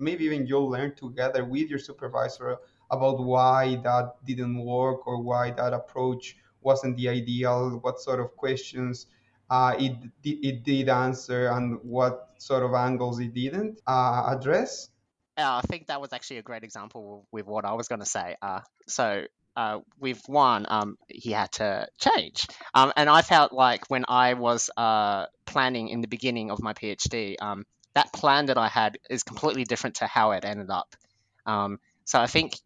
maybe 0.00 0.24
even 0.24 0.46
you'll 0.46 0.70
learn 0.70 0.94
together 0.94 1.44
with 1.44 1.68
your 1.68 1.78
supervisor 1.78 2.58
about 2.90 3.20
why 3.22 3.76
that 3.84 4.14
didn't 4.24 4.58
work 4.58 5.06
or 5.06 5.22
why 5.22 5.50
that 5.52 5.72
approach 5.72 6.36
wasn't 6.60 6.96
the 6.96 7.08
ideal, 7.08 7.78
what 7.82 8.00
sort 8.00 8.20
of 8.20 8.36
questions 8.36 9.06
uh, 9.48 9.74
it, 9.78 9.96
it 10.24 10.62
did 10.62 10.88
answer, 10.88 11.48
and 11.48 11.78
what 11.82 12.30
sort 12.38 12.62
of 12.62 12.72
angles 12.74 13.18
it 13.20 13.34
didn't 13.34 13.80
uh, 13.86 14.34
address. 14.36 14.88
Uh, 15.36 15.60
I 15.62 15.66
think 15.66 15.86
that 15.86 16.00
was 16.00 16.12
actually 16.12 16.38
a 16.38 16.42
great 16.42 16.62
example 16.62 17.26
with 17.32 17.46
what 17.46 17.64
I 17.64 17.72
was 17.72 17.88
going 17.88 18.00
to 18.00 18.06
say. 18.06 18.36
Uh, 18.42 18.60
so 18.86 19.24
uh, 19.56 19.80
with 19.98 20.22
Juan, 20.28 20.66
um, 20.68 20.96
he 21.08 21.32
had 21.32 21.50
to 21.52 21.88
change. 21.98 22.46
Um, 22.74 22.92
and 22.96 23.08
I 23.08 23.22
felt 23.22 23.52
like 23.52 23.84
when 23.88 24.04
I 24.08 24.34
was 24.34 24.70
uh, 24.76 25.26
planning 25.46 25.88
in 25.88 26.00
the 26.00 26.08
beginning 26.08 26.50
of 26.50 26.62
my 26.62 26.72
PhD, 26.72 27.36
um, 27.40 27.64
that 28.00 28.12
plan 28.14 28.46
that 28.46 28.56
I 28.56 28.68
had 28.68 28.98
is 29.10 29.22
completely 29.22 29.64
different 29.64 29.96
to 29.96 30.06
how 30.06 30.30
it 30.32 30.44
ended 30.44 30.70
up. 30.70 30.96
Um, 31.44 31.78
so 32.04 32.18
I 32.18 32.26
think, 32.26 32.58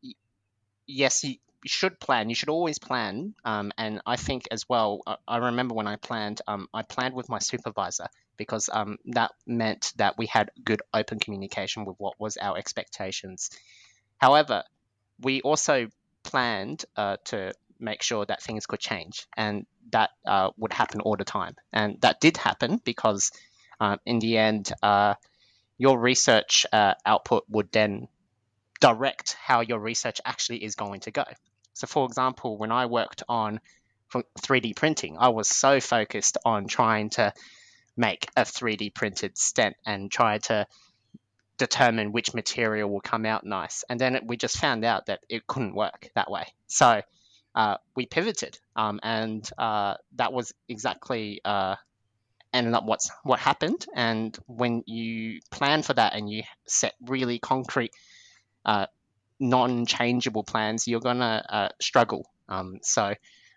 yes, 0.87 1.25
you, 1.25 1.37
should 1.67 1.99
plan. 1.99 2.29
You 2.29 2.35
should 2.35 2.51
always 2.51 2.79
plan. 2.79 3.35
Um, 3.45 3.73
and 3.79 4.01
I 4.07 4.17
think 4.17 4.45
as 4.51 4.69
well, 4.69 5.01
I, 5.07 5.17
I 5.27 5.37
remember 5.39 5.75
when 5.75 5.87
I 5.87 5.97
planned, 5.97 6.41
um, 6.47 6.69
I 6.73 6.83
planned 6.83 7.15
with 7.15 7.29
my 7.29 7.39
supervisor 7.39 8.07
because 8.37 8.69
um, 8.73 8.99
that 9.07 9.33
meant 9.47 9.93
that 9.97 10.19
we 10.19 10.27
had 10.27 10.51
good 10.63 10.83
open 10.93 11.19
communication 11.19 11.85
with 11.87 11.97
what 11.99 12.15
was 12.21 12.37
our 12.37 12.57
expectations. 12.59 13.51
However, 14.19 14.63
we 15.21 15.41
also 15.41 15.89
planned 16.23 16.85
uh, 16.97 17.17
to 17.25 17.55
make 17.79 18.03
sure 18.03 18.25
that 18.27 18.43
things 18.43 18.67
could 18.67 18.81
change, 18.81 19.27
and 19.37 19.67
that 19.91 20.11
uh, 20.27 20.51
would 20.57 20.73
happen 20.73 21.01
all 21.01 21.17
the 21.17 21.25
time. 21.25 21.55
And 21.73 22.01
that 22.03 22.21
did 22.21 22.37
happen 22.37 22.81
because, 22.85 23.33
uh, 23.81 23.97
in 24.07 24.19
the 24.19 24.39
end, 24.39 24.73
uh, 24.83 25.15
your 25.79 25.99
research 25.99 26.67
uh, 26.73 26.95
output 27.05 27.45
would 27.49 27.71
then 27.73 28.09
direct 28.81 29.35
how 29.35 29.61
your 29.61 29.79
research 29.79 30.21
actually 30.25 30.65
is 30.65 30.75
going 30.75 31.01
to 31.01 31.11
go. 31.11 31.25
So, 31.73 31.87
for 31.87 32.07
example, 32.07 32.57
when 32.57 32.71
I 32.71 32.87
worked 32.87 33.23
on 33.29 33.61
3D 34.13 34.77
printing, 34.77 35.17
I 35.19 35.31
was 35.31 35.49
so 35.49 35.81
focused 35.81 36.39
on 36.45 36.69
trying 36.69 37.11
to 37.11 37.33
make 37.97 38.29
a 38.37 38.43
3D 38.43 38.95
printed 38.95 39.37
stent 39.39 39.77
and 39.85 40.11
try 40.11 40.39
to 40.39 40.67
determine 41.57 42.13
which 42.13 42.35
material 42.35 42.91
will 42.91 43.01
come 43.01 43.27
out 43.27 43.45
nice. 43.45 43.85
And 43.89 44.01
then 44.01 44.21
we 44.27 44.37
just 44.37 44.59
found 44.59 44.85
out 44.85 45.07
that 45.07 45.21
it 45.29 45.47
couldn't 45.47 45.75
work 45.75 46.11
that 46.15 46.31
way. 46.31 46.47
So 46.67 47.03
uh, 47.55 47.77
we 47.95 48.07
pivoted, 48.07 48.59
um, 48.75 48.99
and 49.03 49.49
uh, 49.57 49.95
that 50.17 50.33
was 50.33 50.53
exactly 50.69 51.41
uh, 51.45 51.77
ended 52.55 52.75
up 52.75 52.85
what's 52.85 53.11
what 53.25 53.41
happened. 53.41 53.85
And 53.95 54.37
when 54.47 54.83
you 54.87 55.41
plan 55.51 55.83
for 55.83 55.95
that 55.95 56.15
and 56.15 56.31
you 56.31 56.45
set 56.67 56.95
really 57.03 57.39
concrete, 57.39 57.93
uh, 58.65 58.87
non-changeable 59.41 60.45
plans, 60.45 60.89
you're 60.89 61.01
gonna 61.01 61.45
uh, 61.49 61.69
struggle. 61.81 62.31
Um, 62.49 62.79
so 62.83 63.15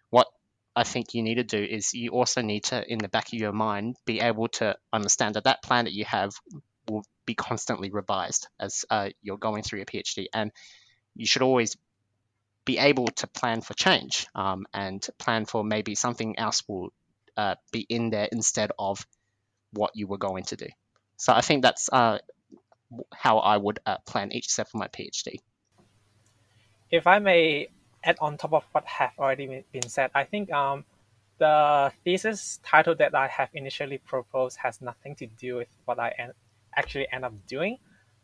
what 0.10 0.28
I 0.76 0.84
think 0.84 1.14
you 1.14 1.24
need 1.24 1.36
to 1.36 1.44
do 1.44 1.64
is 1.64 1.94
you 1.94 2.12
also 2.12 2.42
need 2.42 2.66
to, 2.66 2.84
in 2.92 3.00
the 3.00 3.08
back 3.08 3.28
of 3.28 3.40
your 3.40 3.54
mind, 3.54 3.96
be 4.06 4.20
able 4.20 4.48
to 4.60 4.76
understand 4.92 5.36
that 5.36 5.46
that 5.46 5.64
plan 5.64 5.86
that 5.86 5.94
you 5.94 6.06
have 6.06 6.34
will 6.90 7.04
be 7.26 7.36
constantly 7.36 7.90
revised 7.90 8.48
as 8.60 8.86
uh, 8.90 9.10
you're 9.22 9.38
going 9.38 9.64
through 9.64 9.80
your 9.80 9.86
PhD, 9.86 10.26
and 10.34 10.52
you 11.16 11.26
should 11.26 11.42
always 11.42 11.76
be 12.66 12.78
able 12.78 13.08
to 13.08 13.28
plan 13.28 13.62
for 13.62 13.74
change 13.74 14.28
um, 14.36 14.66
and 14.74 15.06
plan 15.18 15.46
for 15.46 15.64
maybe 15.64 15.96
something 15.96 16.38
else 16.38 16.64
will 16.68 16.92
uh, 17.38 17.56
be 17.72 17.86
in 17.88 18.10
there 18.10 18.28
instead 18.32 18.72
of 18.78 19.06
what 19.72 19.92
you 19.96 20.08
were 20.08 20.18
going 20.18 20.44
to 20.46 20.56
do. 20.56 20.68
So 21.18 21.34
I 21.34 21.42
think 21.42 21.62
that's 21.62 21.90
uh, 21.92 22.20
how 23.14 23.40
I 23.40 23.58
would 23.58 23.80
uh, 23.86 23.98
plan 24.06 24.32
each 24.32 24.50
step 24.50 24.68
of 24.74 24.80
my 24.80 24.88
PhD. 24.88 25.38
If 26.92 27.06
I 27.08 27.20
may 27.20 27.68
add 28.04 28.18
on 28.20 28.38
top 28.38 28.54
of 28.54 28.64
what 28.72 28.86
have 28.86 29.12
already 29.20 29.64
been 29.72 29.90
said, 29.90 30.12
I 30.16 30.24
think 30.24 30.52
um, 30.52 30.86
the 31.38 31.92
thesis 32.04 32.60
title 32.64 32.96
that 32.96 33.14
I 33.14 33.28
have 33.28 33.50
initially 33.54 33.98
proposed 33.98 34.58
has 34.58 34.82
nothing 34.82 35.16
to 35.16 35.28
do 35.28 35.58
with 35.58 35.68
what 35.86 36.00
I 36.00 36.14
actually 36.76 37.08
end 37.12 37.26
up 37.26 37.34
doing. 37.48 37.78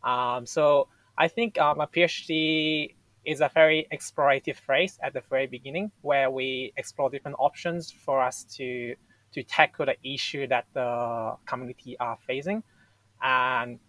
Um, 0.04 0.45
so 0.45 0.88
I 1.17 1.28
think 1.28 1.60
um, 1.60 1.80
a 1.82 1.88
PhD 1.88 2.93
is 3.26 3.42
a 3.42 3.50
very 3.54 3.88
explorative 3.94 4.56
phase 4.56 5.00
at 5.02 5.14
the 5.14 5.22
very 5.30 5.48
beginning 5.48 5.92
where 6.02 6.30
we 6.30 6.74
explore 6.78 7.10
different 7.10 7.38
options 7.40 7.92
for 7.92 8.22
us 8.22 8.44
to 8.44 8.96
to 9.34 9.44
tackle 9.44 9.86
the 9.86 9.96
issue 10.04 10.46
that 10.48 10.66
the 10.74 11.36
community 11.48 11.98
are 12.00 12.18
facing. 12.28 12.62
And 13.22 13.80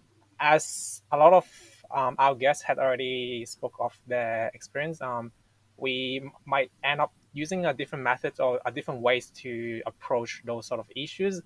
as 0.40 1.02
a 1.12 1.18
lot 1.18 1.34
of 1.34 1.46
um, 1.90 2.16
our 2.18 2.34
guests 2.34 2.62
had 2.62 2.78
already 2.78 3.44
spoke 3.44 3.74
of 3.78 3.92
their 4.06 4.50
experience, 4.54 5.02
um, 5.02 5.32
we 5.76 6.30
might 6.46 6.70
end 6.82 7.02
up 7.02 7.12
using 7.34 7.66
a 7.66 7.74
different 7.74 8.04
methods 8.04 8.40
or 8.40 8.58
a 8.64 8.72
different 8.72 9.02
ways 9.02 9.30
to 9.42 9.82
approach 9.84 10.40
those 10.46 10.66
sort 10.66 10.80
of 10.80 10.86
issues 10.96 11.42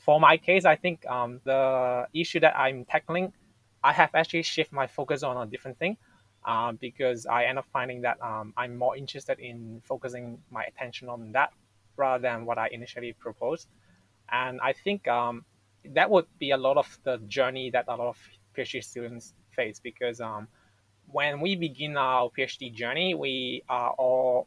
for 0.00 0.20
my 0.20 0.36
case, 0.36 0.64
I 0.64 0.76
think 0.76 1.06
um, 1.06 1.40
the 1.44 2.06
issue 2.14 2.40
that 2.40 2.56
I'm 2.58 2.84
tackling, 2.84 3.32
I 3.82 3.92
have 3.92 4.10
actually 4.14 4.42
shifted 4.42 4.74
my 4.74 4.86
focus 4.86 5.22
on 5.22 5.36
a 5.36 5.50
different 5.50 5.78
thing 5.78 5.96
um, 6.44 6.78
because 6.80 7.26
I 7.26 7.44
end 7.44 7.58
up 7.58 7.66
finding 7.72 8.02
that 8.02 8.20
um, 8.22 8.52
I'm 8.56 8.76
more 8.76 8.96
interested 8.96 9.38
in 9.38 9.80
focusing 9.84 10.38
my 10.50 10.64
attention 10.64 11.08
on 11.08 11.32
that 11.32 11.50
rather 11.96 12.22
than 12.22 12.46
what 12.46 12.58
I 12.58 12.68
initially 12.72 13.12
proposed. 13.12 13.68
And 14.30 14.60
I 14.60 14.72
think 14.72 15.06
um, 15.08 15.44
that 15.94 16.10
would 16.10 16.26
be 16.38 16.50
a 16.50 16.56
lot 16.56 16.76
of 16.76 16.98
the 17.04 17.18
journey 17.28 17.70
that 17.70 17.84
a 17.88 17.96
lot 17.96 18.08
of 18.08 18.18
PhD 18.56 18.82
students 18.82 19.34
face 19.54 19.80
because 19.80 20.20
um, 20.20 20.48
when 21.06 21.40
we 21.40 21.56
begin 21.56 21.96
our 21.96 22.30
PhD 22.36 22.72
journey, 22.72 23.14
we 23.14 23.62
are 23.68 23.90
all 23.90 24.46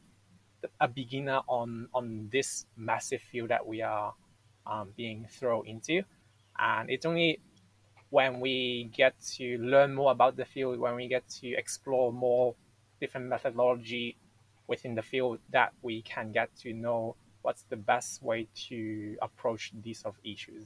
a 0.79 0.87
beginner 0.87 1.41
on 1.47 1.87
on 1.93 2.27
this 2.31 2.65
massive 2.75 3.21
field 3.21 3.49
that 3.49 3.65
we 3.65 3.81
are 3.81 4.13
um, 4.65 4.91
being 4.97 5.27
thrown 5.29 5.67
into. 5.67 6.01
And 6.57 6.89
it's 6.89 7.05
only 7.05 7.39
when 8.15 8.39
we 8.39 8.89
get 8.95 9.13
to 9.19 9.57
learn 9.57 9.93
more 9.93 10.09
about 10.13 10.37
the 10.37 10.45
field, 10.45 10.79
when 10.79 10.95
we 10.95 11.05
get 11.05 11.27
to 11.27 11.47
explore 11.63 12.13
more 12.13 12.55
different 13.01 13.27
methodology 13.27 14.15
within 14.67 14.95
the 14.95 15.01
field, 15.01 15.37
that 15.51 15.73
we 15.81 16.01
can 16.03 16.31
get 16.31 16.49
to 16.55 16.71
know 16.71 17.13
what's 17.41 17.63
the 17.63 17.75
best 17.75 18.23
way 18.23 18.47
to 18.69 19.17
approach 19.21 19.73
these 19.83 19.99
sort 19.99 20.15
of 20.15 20.21
issues. 20.23 20.63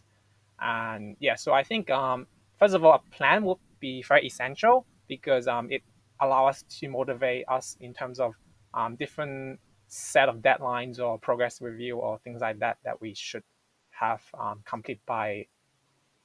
And 0.62 1.18
yeah, 1.20 1.34
so 1.34 1.52
I 1.52 1.64
think 1.64 1.90
um, 1.90 2.28
first 2.60 2.76
of 2.76 2.86
all, 2.86 2.94
a 2.94 3.16
plan 3.16 3.44
would 3.46 3.58
be 3.80 4.04
very 4.04 4.28
essential 4.28 4.86
because 5.08 5.48
um, 5.48 5.72
it 5.72 5.82
allows 6.22 6.58
us 6.58 6.64
to 6.78 6.88
motivate 6.88 7.46
us 7.48 7.78
in 7.82 7.96
terms 7.96 8.20
of 8.20 8.36
um, 8.76 8.96
different 8.96 9.60
set 9.88 10.30
of 10.30 10.36
deadlines 10.50 11.00
or 11.00 11.18
progress 11.18 11.64
review 11.64 11.98
or 11.98 12.20
things 12.20 12.42
like 12.42 12.60
that 12.60 12.78
that 12.84 13.02
we 13.02 13.16
should 13.16 13.44
have 13.90 14.22
um, 14.40 14.62
complete 14.66 15.00
by 15.08 15.48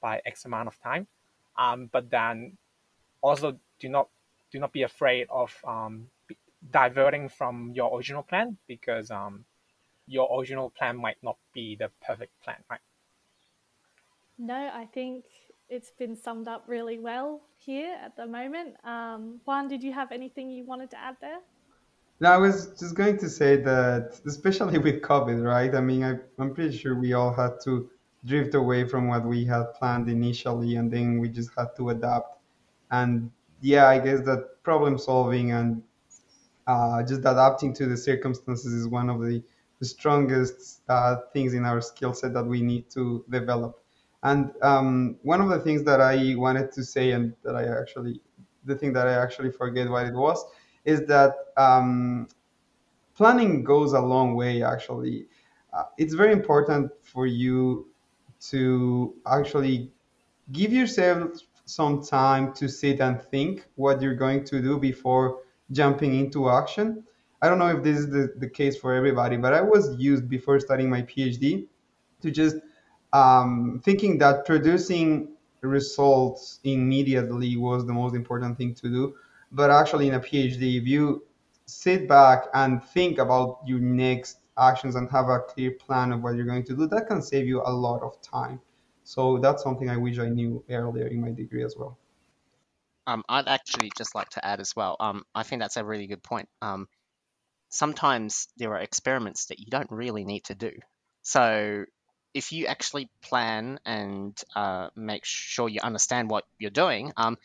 by 0.03 0.21
X 0.23 0.45
amount 0.45 0.67
of 0.67 0.79
time. 0.83 1.07
Um, 1.57 1.89
but 1.91 2.09
then 2.09 2.57
also 3.21 3.57
do 3.79 3.89
not 3.89 4.09
do 4.51 4.59
not 4.59 4.71
be 4.71 4.83
afraid 4.83 5.27
of 5.29 5.51
um, 5.67 6.07
diverting 6.71 7.29
from 7.29 7.71
your 7.73 7.95
original 7.95 8.23
plan 8.23 8.57
because 8.67 9.11
um, 9.11 9.45
your 10.07 10.27
original 10.37 10.69
plan 10.69 10.97
might 10.97 11.17
not 11.21 11.37
be 11.53 11.75
the 11.75 11.89
perfect 12.05 12.31
plan, 12.43 12.57
right? 12.69 12.79
No, 14.37 14.69
I 14.73 14.85
think 14.93 15.25
it's 15.69 15.91
been 15.91 16.15
summed 16.15 16.47
up 16.47 16.63
really 16.67 16.99
well 16.99 17.41
here 17.57 17.95
at 18.03 18.15
the 18.15 18.27
moment. 18.27 18.75
Um, 18.83 19.39
Juan, 19.45 19.67
did 19.67 19.81
you 19.81 19.93
have 19.93 20.11
anything 20.11 20.49
you 20.49 20.65
wanted 20.65 20.91
to 20.91 20.99
add 20.99 21.15
there? 21.21 21.39
No, 22.19 22.31
I 22.31 22.37
was 22.37 22.67
just 22.79 22.95
going 22.95 23.17
to 23.17 23.29
say 23.29 23.57
that, 23.57 24.21
especially 24.25 24.77
with 24.77 25.01
COVID, 25.01 25.43
right? 25.43 25.73
I 25.73 25.81
mean, 25.81 26.03
I, 26.03 26.15
I'm 26.39 26.53
pretty 26.53 26.77
sure 26.77 26.95
we 26.95 27.13
all 27.13 27.33
had 27.33 27.59
to 27.65 27.89
drift 28.25 28.55
away 28.55 28.85
from 28.87 29.07
what 29.07 29.25
we 29.25 29.45
had 29.45 29.73
planned 29.75 30.09
initially, 30.09 30.75
and 30.75 30.91
then 30.91 31.19
we 31.19 31.29
just 31.29 31.51
had 31.57 31.67
to 31.77 31.89
adapt. 31.91 32.37
And 32.91 33.31
yeah, 33.61 33.87
I 33.87 33.99
guess 33.99 34.21
that 34.21 34.63
problem 34.63 34.97
solving 34.97 35.51
and 35.51 35.81
uh, 36.67 37.03
just 37.03 37.21
adapting 37.21 37.73
to 37.75 37.85
the 37.85 37.97
circumstances 37.97 38.73
is 38.73 38.87
one 38.87 39.09
of 39.09 39.21
the, 39.21 39.43
the 39.79 39.85
strongest 39.85 40.81
uh, 40.89 41.17
things 41.33 41.53
in 41.53 41.65
our 41.65 41.81
skill 41.81 42.13
set 42.13 42.33
that 42.33 42.45
we 42.45 42.61
need 42.61 42.89
to 42.91 43.23
develop. 43.29 43.79
And 44.23 44.51
um, 44.63 45.17
one 45.23 45.41
of 45.41 45.49
the 45.49 45.59
things 45.59 45.83
that 45.83 46.01
I 46.01 46.35
wanted 46.35 46.71
to 46.73 46.83
say, 46.83 47.11
and 47.11 47.33
that 47.43 47.55
I 47.55 47.65
actually, 47.79 48.21
the 48.65 48.75
thing 48.75 48.93
that 48.93 49.07
I 49.07 49.13
actually 49.13 49.51
forget 49.51 49.89
what 49.89 50.07
it 50.07 50.13
was, 50.13 50.43
is 50.85 51.05
that 51.07 51.33
um, 51.57 52.27
planning 53.15 53.63
goes 53.63 53.93
a 53.93 53.99
long 53.99 54.35
way 54.35 54.63
actually 54.63 55.27
uh, 55.73 55.83
it's 55.97 56.13
very 56.13 56.31
important 56.33 56.91
for 57.01 57.25
you 57.25 57.87
to 58.51 59.15
actually 59.27 59.91
give 60.51 60.71
yourself 60.71 61.31
some 61.65 62.03
time 62.03 62.53
to 62.53 62.67
sit 62.69 62.99
and 62.99 63.21
think 63.21 63.65
what 63.75 64.01
you're 64.01 64.15
going 64.15 64.43
to 64.45 64.61
do 64.61 64.77
before 64.77 65.39
jumping 65.71 66.19
into 66.19 66.49
action. 66.49 67.03
I 67.41 67.49
don't 67.49 67.59
know 67.59 67.75
if 67.75 67.83
this 67.83 67.97
is 67.97 68.09
the, 68.09 68.33
the 68.37 68.49
case 68.49 68.77
for 68.77 68.93
everybody, 68.93 69.37
but 69.37 69.53
I 69.53 69.61
was 69.61 69.95
used 69.97 70.29
before 70.29 70.59
starting 70.59 70.89
my 70.89 71.01
PhD 71.01 71.67
to 72.21 72.31
just 72.31 72.57
um, 73.13 73.81
thinking 73.83 74.17
that 74.19 74.45
producing 74.45 75.29
results 75.61 76.59
immediately 76.63 77.57
was 77.57 77.85
the 77.85 77.93
most 77.93 78.15
important 78.15 78.57
thing 78.57 78.73
to 78.75 78.87
do. 78.87 79.15
But 79.51 79.71
actually, 79.71 80.07
in 80.07 80.15
a 80.15 80.19
PhD, 80.19 80.81
if 80.81 80.87
you 80.87 81.23
sit 81.65 82.07
back 82.07 82.45
and 82.53 82.83
think 82.83 83.17
about 83.17 83.59
your 83.65 83.79
next 83.79 84.39
actions 84.57 84.95
and 84.95 85.09
have 85.09 85.29
a 85.29 85.39
clear 85.39 85.71
plan 85.71 86.11
of 86.11 86.23
what 86.23 86.35
you're 86.35 86.45
going 86.45 86.63
to 86.63 86.75
do, 86.75 86.87
that 86.87 87.07
can 87.07 87.21
save 87.21 87.47
you 87.47 87.61
a 87.65 87.71
lot 87.71 88.01
of 88.01 88.21
time. 88.21 88.59
So 89.03 89.37
that's 89.37 89.63
something 89.63 89.89
I 89.89 89.97
wish 89.97 90.17
I 90.19 90.29
knew 90.29 90.63
earlier 90.69 91.07
in 91.07 91.21
my 91.21 91.31
degree 91.31 91.63
as 91.63 91.75
well. 91.77 91.97
Um, 93.07 93.23
I'd 93.29 93.47
actually 93.47 93.91
just 93.97 94.15
like 94.15 94.29
to 94.29 94.45
add 94.45 94.59
as 94.59 94.75
well. 94.75 94.95
Um, 94.99 95.25
I 95.35 95.43
think 95.43 95.61
that's 95.61 95.77
a 95.77 95.85
really 95.85 96.07
good 96.07 96.23
point. 96.23 96.49
Um, 96.61 96.87
sometimes 97.69 98.47
there 98.57 98.71
are 98.71 98.79
experiments 98.79 99.45
that 99.47 99.59
you 99.59 99.67
don't 99.69 99.91
really 99.91 100.25
need 100.25 100.45
to 100.45 100.55
do. 100.55 100.71
So 101.21 101.85
if 102.33 102.51
you 102.51 102.65
actually 102.67 103.09
plan 103.21 103.79
and 103.85 104.37
uh, 104.55 104.89
make 104.95 105.23
sure 105.25 105.69
you 105.69 105.81
understand 105.81 106.29
what 106.29 106.45
you're 106.57 106.71
doing, 106.71 107.13
um, 107.15 107.37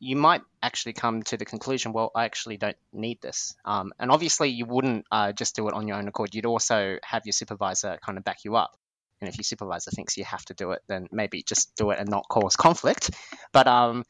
you 0.00 0.16
might 0.16 0.42
actually 0.62 0.92
come 0.92 1.22
to 1.24 1.36
the 1.36 1.44
conclusion, 1.44 1.92
well, 1.92 2.10
I 2.14 2.24
actually 2.24 2.56
don't 2.56 2.76
need 2.92 3.20
this. 3.20 3.56
Um, 3.64 3.92
and 3.98 4.10
obviously, 4.10 4.50
you 4.50 4.64
wouldn't 4.64 5.06
uh, 5.10 5.32
just 5.32 5.56
do 5.56 5.68
it 5.68 5.74
on 5.74 5.88
your 5.88 5.96
own 5.96 6.06
accord. 6.06 6.34
You'd 6.34 6.46
also 6.46 6.98
have 7.02 7.26
your 7.26 7.32
supervisor 7.32 7.98
kind 8.04 8.18
of 8.18 8.24
back 8.24 8.44
you 8.44 8.56
up. 8.56 8.76
And 9.20 9.28
if 9.28 9.36
your 9.36 9.44
supervisor 9.44 9.90
thinks 9.90 10.16
you 10.16 10.24
have 10.24 10.44
to 10.46 10.54
do 10.54 10.70
it, 10.72 10.82
then 10.86 11.08
maybe 11.10 11.42
just 11.42 11.74
do 11.74 11.90
it 11.90 11.98
and 11.98 12.08
not 12.08 12.28
cause 12.28 12.54
conflict. 12.54 13.10
But 13.52 13.66
um, 13.66 14.04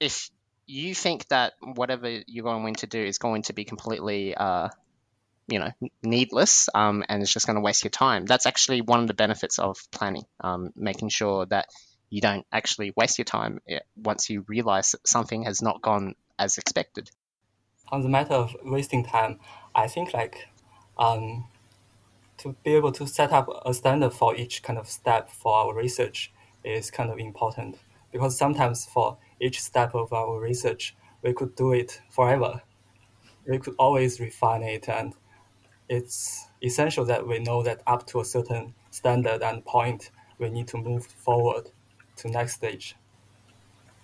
if 0.00 0.30
you 0.66 0.94
think 0.94 1.28
that 1.28 1.52
whatever 1.60 2.22
you're 2.26 2.44
going 2.44 2.74
to 2.76 2.86
do 2.86 3.04
is 3.04 3.18
going 3.18 3.42
to 3.42 3.52
be 3.52 3.64
completely, 3.64 4.34
uh, 4.34 4.70
you 5.46 5.58
know, 5.58 5.70
needless 6.02 6.70
um, 6.74 7.04
and 7.06 7.22
it's 7.22 7.32
just 7.32 7.46
going 7.46 7.56
to 7.56 7.60
waste 7.60 7.84
your 7.84 7.90
time, 7.90 8.24
that's 8.24 8.46
actually 8.46 8.80
one 8.80 9.00
of 9.00 9.06
the 9.06 9.14
benefits 9.14 9.58
of 9.58 9.76
planning, 9.90 10.24
um, 10.40 10.70
making 10.74 11.10
sure 11.10 11.44
that 11.46 11.66
you 12.14 12.20
don't 12.20 12.46
actually 12.52 12.92
waste 12.96 13.18
your 13.18 13.24
time 13.24 13.58
eh, 13.68 13.80
once 13.96 14.30
you 14.30 14.44
realize 14.46 14.92
that 14.92 15.04
something 15.04 15.42
has 15.42 15.60
not 15.60 15.82
gone 15.82 16.14
as 16.38 16.58
expected. 16.58 17.10
On 17.88 18.02
the 18.02 18.08
matter 18.08 18.34
of 18.34 18.54
wasting 18.62 19.04
time, 19.04 19.40
I 19.74 19.88
think 19.88 20.14
like 20.14 20.48
um, 20.96 21.48
to 22.38 22.54
be 22.62 22.76
able 22.76 22.92
to 22.92 23.08
set 23.08 23.32
up 23.32 23.48
a 23.66 23.74
standard 23.74 24.12
for 24.12 24.36
each 24.36 24.62
kind 24.62 24.78
of 24.78 24.88
step 24.88 25.28
for 25.28 25.52
our 25.56 25.74
research 25.74 26.32
is 26.62 26.88
kind 26.88 27.10
of 27.10 27.18
important 27.18 27.78
because 28.12 28.38
sometimes 28.38 28.84
for 28.84 29.18
each 29.40 29.60
step 29.60 29.92
of 29.96 30.12
our 30.12 30.38
research, 30.38 30.94
we 31.22 31.32
could 31.32 31.56
do 31.56 31.72
it 31.72 32.00
forever. 32.10 32.62
We 33.44 33.58
could 33.58 33.74
always 33.76 34.20
refine 34.20 34.62
it, 34.62 34.88
and 34.88 35.14
it's 35.88 36.46
essential 36.62 37.04
that 37.06 37.26
we 37.26 37.40
know 37.40 37.64
that 37.64 37.82
up 37.88 38.06
to 38.06 38.20
a 38.20 38.24
certain 38.24 38.72
standard 38.90 39.42
and 39.42 39.64
point, 39.64 40.12
we 40.38 40.48
need 40.48 40.68
to 40.68 40.76
move 40.76 41.04
forward 41.06 41.72
to 42.16 42.28
next 42.28 42.54
stage. 42.54 42.96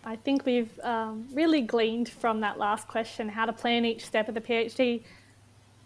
I 0.05 0.17
think 0.17 0.47
we've 0.47 0.79
um, 0.81 1.29
really 1.33 1.61
gleaned 1.61 2.09
from 2.09 2.41
that 2.41 2.59
last 2.59 2.89
question 2.89 3.29
how 3.29 3.45
to 3.47 3.53
plan 3.53 3.85
each 3.85 4.05
step 4.05 4.29
of 4.29 4.35
the 4.35 4.41
PhD. 4.41 5.03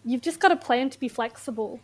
You've 0.05 0.21
just 0.21 0.39
got 0.39 0.49
to 0.49 0.55
plan 0.55 0.89
to 0.89 0.99
be 0.99 1.09
flexible 1.09 1.79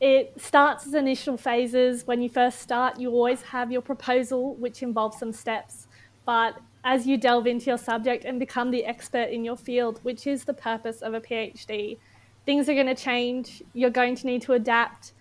it 0.00 0.34
starts 0.40 0.86
as 0.86 0.94
initial 0.94 1.36
phases. 1.36 2.06
When 2.06 2.20
you 2.20 2.28
first 2.28 2.60
start, 2.60 3.00
you 3.00 3.10
always 3.10 3.42
have 3.42 3.72
your 3.72 3.80
proposal, 3.80 4.54
which 4.56 4.82
involves 4.82 5.18
some 5.18 5.32
steps. 5.32 5.86
But 6.26 6.58
as 6.84 7.06
you 7.06 7.16
delve 7.16 7.46
into 7.46 7.66
your 7.66 7.78
subject 7.78 8.24
and 8.24 8.38
become 8.38 8.70
the 8.70 8.84
expert 8.84 9.30
in 9.30 9.44
your 9.44 9.56
field, 9.56 10.00
which 10.02 10.26
is 10.26 10.44
the 10.44 10.52
purpose 10.52 11.00
of 11.00 11.14
a 11.14 11.20
PhD, 11.20 11.98
things 12.44 12.68
are 12.68 12.74
going 12.74 12.86
to 12.86 12.94
change. 12.94 13.62
You're 13.72 13.90
going 13.90 14.16
to 14.16 14.26
need 14.26 14.42
to 14.42 14.52
adapt, 14.52 15.12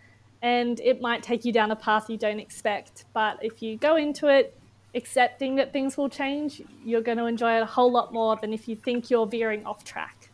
and 0.41 0.79
it 0.79 1.01
might 1.01 1.23
take 1.23 1.45
you 1.45 1.51
down 1.51 1.71
a 1.71 1.75
path 1.75 2.09
you 2.09 2.17
don't 2.17 2.39
expect. 2.39 3.05
But 3.13 3.39
if 3.41 3.61
you 3.61 3.77
go 3.77 3.95
into 3.95 4.27
it 4.27 4.57
accepting 4.93 5.55
that 5.55 5.73
things 5.73 5.97
will 5.97 6.09
change, 6.09 6.61
you're 6.83 7.01
going 7.01 7.17
to 7.17 7.25
enjoy 7.25 7.57
it 7.57 7.61
a 7.61 7.65
whole 7.65 7.91
lot 7.91 8.13
more 8.13 8.35
than 8.37 8.53
if 8.53 8.67
you 8.67 8.75
think 8.75 9.09
you're 9.09 9.27
veering 9.27 9.65
off 9.65 9.83
track. 9.83 10.29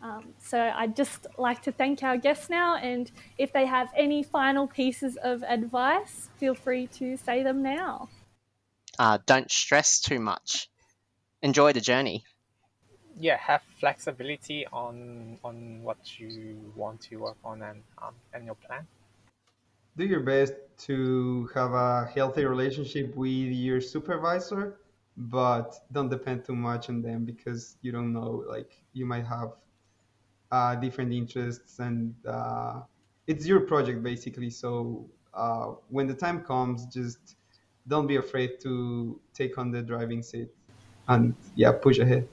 Um, 0.00 0.32
so 0.38 0.58
I'd 0.58 0.94
just 0.94 1.26
like 1.36 1.62
to 1.62 1.72
thank 1.72 2.02
our 2.02 2.16
guests 2.16 2.48
now, 2.48 2.76
and 2.76 3.10
if 3.36 3.52
they 3.52 3.66
have 3.66 3.88
any 3.96 4.22
final 4.22 4.68
pieces 4.68 5.16
of 5.16 5.42
advice, 5.42 6.30
feel 6.36 6.54
free 6.54 6.86
to 6.98 7.16
say 7.16 7.42
them 7.42 7.62
now. 7.62 8.08
Uh, 8.98 9.18
don't 9.26 9.50
stress 9.50 10.00
too 10.00 10.20
much. 10.20 10.68
Enjoy 11.42 11.72
the 11.72 11.80
journey. 11.80 12.24
Yeah, 13.18 13.36
have 13.36 13.62
flexibility 13.80 14.66
on 14.72 15.38
on 15.42 15.82
what 15.82 16.20
you 16.20 16.72
want 16.76 17.00
to 17.02 17.16
work 17.16 17.36
on 17.44 17.62
and 17.62 17.82
um, 18.00 18.14
and 18.32 18.44
your 18.44 18.54
plan. 18.54 18.86
Do 19.98 20.04
your 20.06 20.20
best 20.20 20.54
to 20.86 21.50
have 21.54 21.72
a 21.72 22.06
healthy 22.14 22.44
relationship 22.46 23.16
with 23.16 23.52
your 23.52 23.80
supervisor, 23.80 24.78
but 25.16 25.74
don't 25.92 26.08
depend 26.08 26.44
too 26.44 26.56
much 26.56 26.88
on 26.88 27.02
them 27.02 27.24
because 27.26 27.76
you 27.82 27.92
don't 27.92 28.12
know. 28.12 28.44
Like 28.48 28.80
you 28.94 29.04
might 29.06 29.26
have 29.26 29.52
uh, 30.52 30.76
different 30.76 31.12
interests, 31.12 31.78
and 31.80 32.14
uh, 32.26 32.82
it's 33.26 33.46
your 33.46 33.60
project 33.60 34.02
basically. 34.02 34.50
So 34.50 35.10
uh, 35.34 35.74
when 35.88 36.06
the 36.06 36.14
time 36.14 36.44
comes, 36.44 36.86
just 36.86 37.36
don't 37.88 38.06
be 38.06 38.16
afraid 38.16 38.60
to 38.62 39.20
take 39.34 39.58
on 39.58 39.72
the 39.72 39.82
driving 39.82 40.22
seat, 40.22 40.48
and 41.08 41.34
yeah, 41.56 41.72
push 41.72 41.98
ahead. 41.98 42.28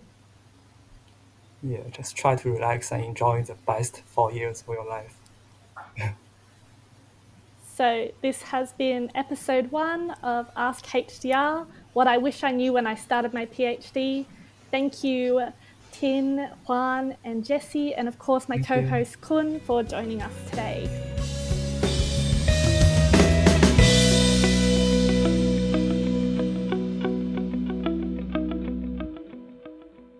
Yeah, 1.64 1.84
just 1.92 2.16
try 2.16 2.36
to 2.36 2.52
relax 2.52 2.92
and 2.92 3.04
enjoy 3.04 3.44
the 3.44 3.56
best 3.56 4.04
four 4.06 4.32
years 4.32 4.62
of 4.62 4.70
your 4.70 4.86
life. 4.86 5.18
so 7.76 8.10
this 8.22 8.42
has 8.42 8.72
been 8.74 9.12
episode 9.16 9.70
one 9.70 10.12
of 10.24 10.50
Ask 10.56 10.86
HDR. 10.86 11.68
What 11.92 12.08
I 12.08 12.18
wish 12.18 12.44
I 12.44 12.52
knew 12.52 12.72
when 12.72 12.88
I 12.88 12.96
started 12.96 13.34
my 13.34 13.46
PhD. 13.48 14.26
Thank 14.72 15.04
you 15.04 15.48
Tin, 15.92 16.50
Juan, 16.68 17.16
and 17.24 17.46
Jesse, 17.46 17.94
and 17.94 18.08
of 18.08 18.18
course 18.18 18.48
my 18.48 18.58
co 18.58 18.82
host 18.82 19.22
Kun 19.22 19.60
for 19.62 19.84
joining 19.84 20.22
us 20.22 20.34
today. 20.50 21.15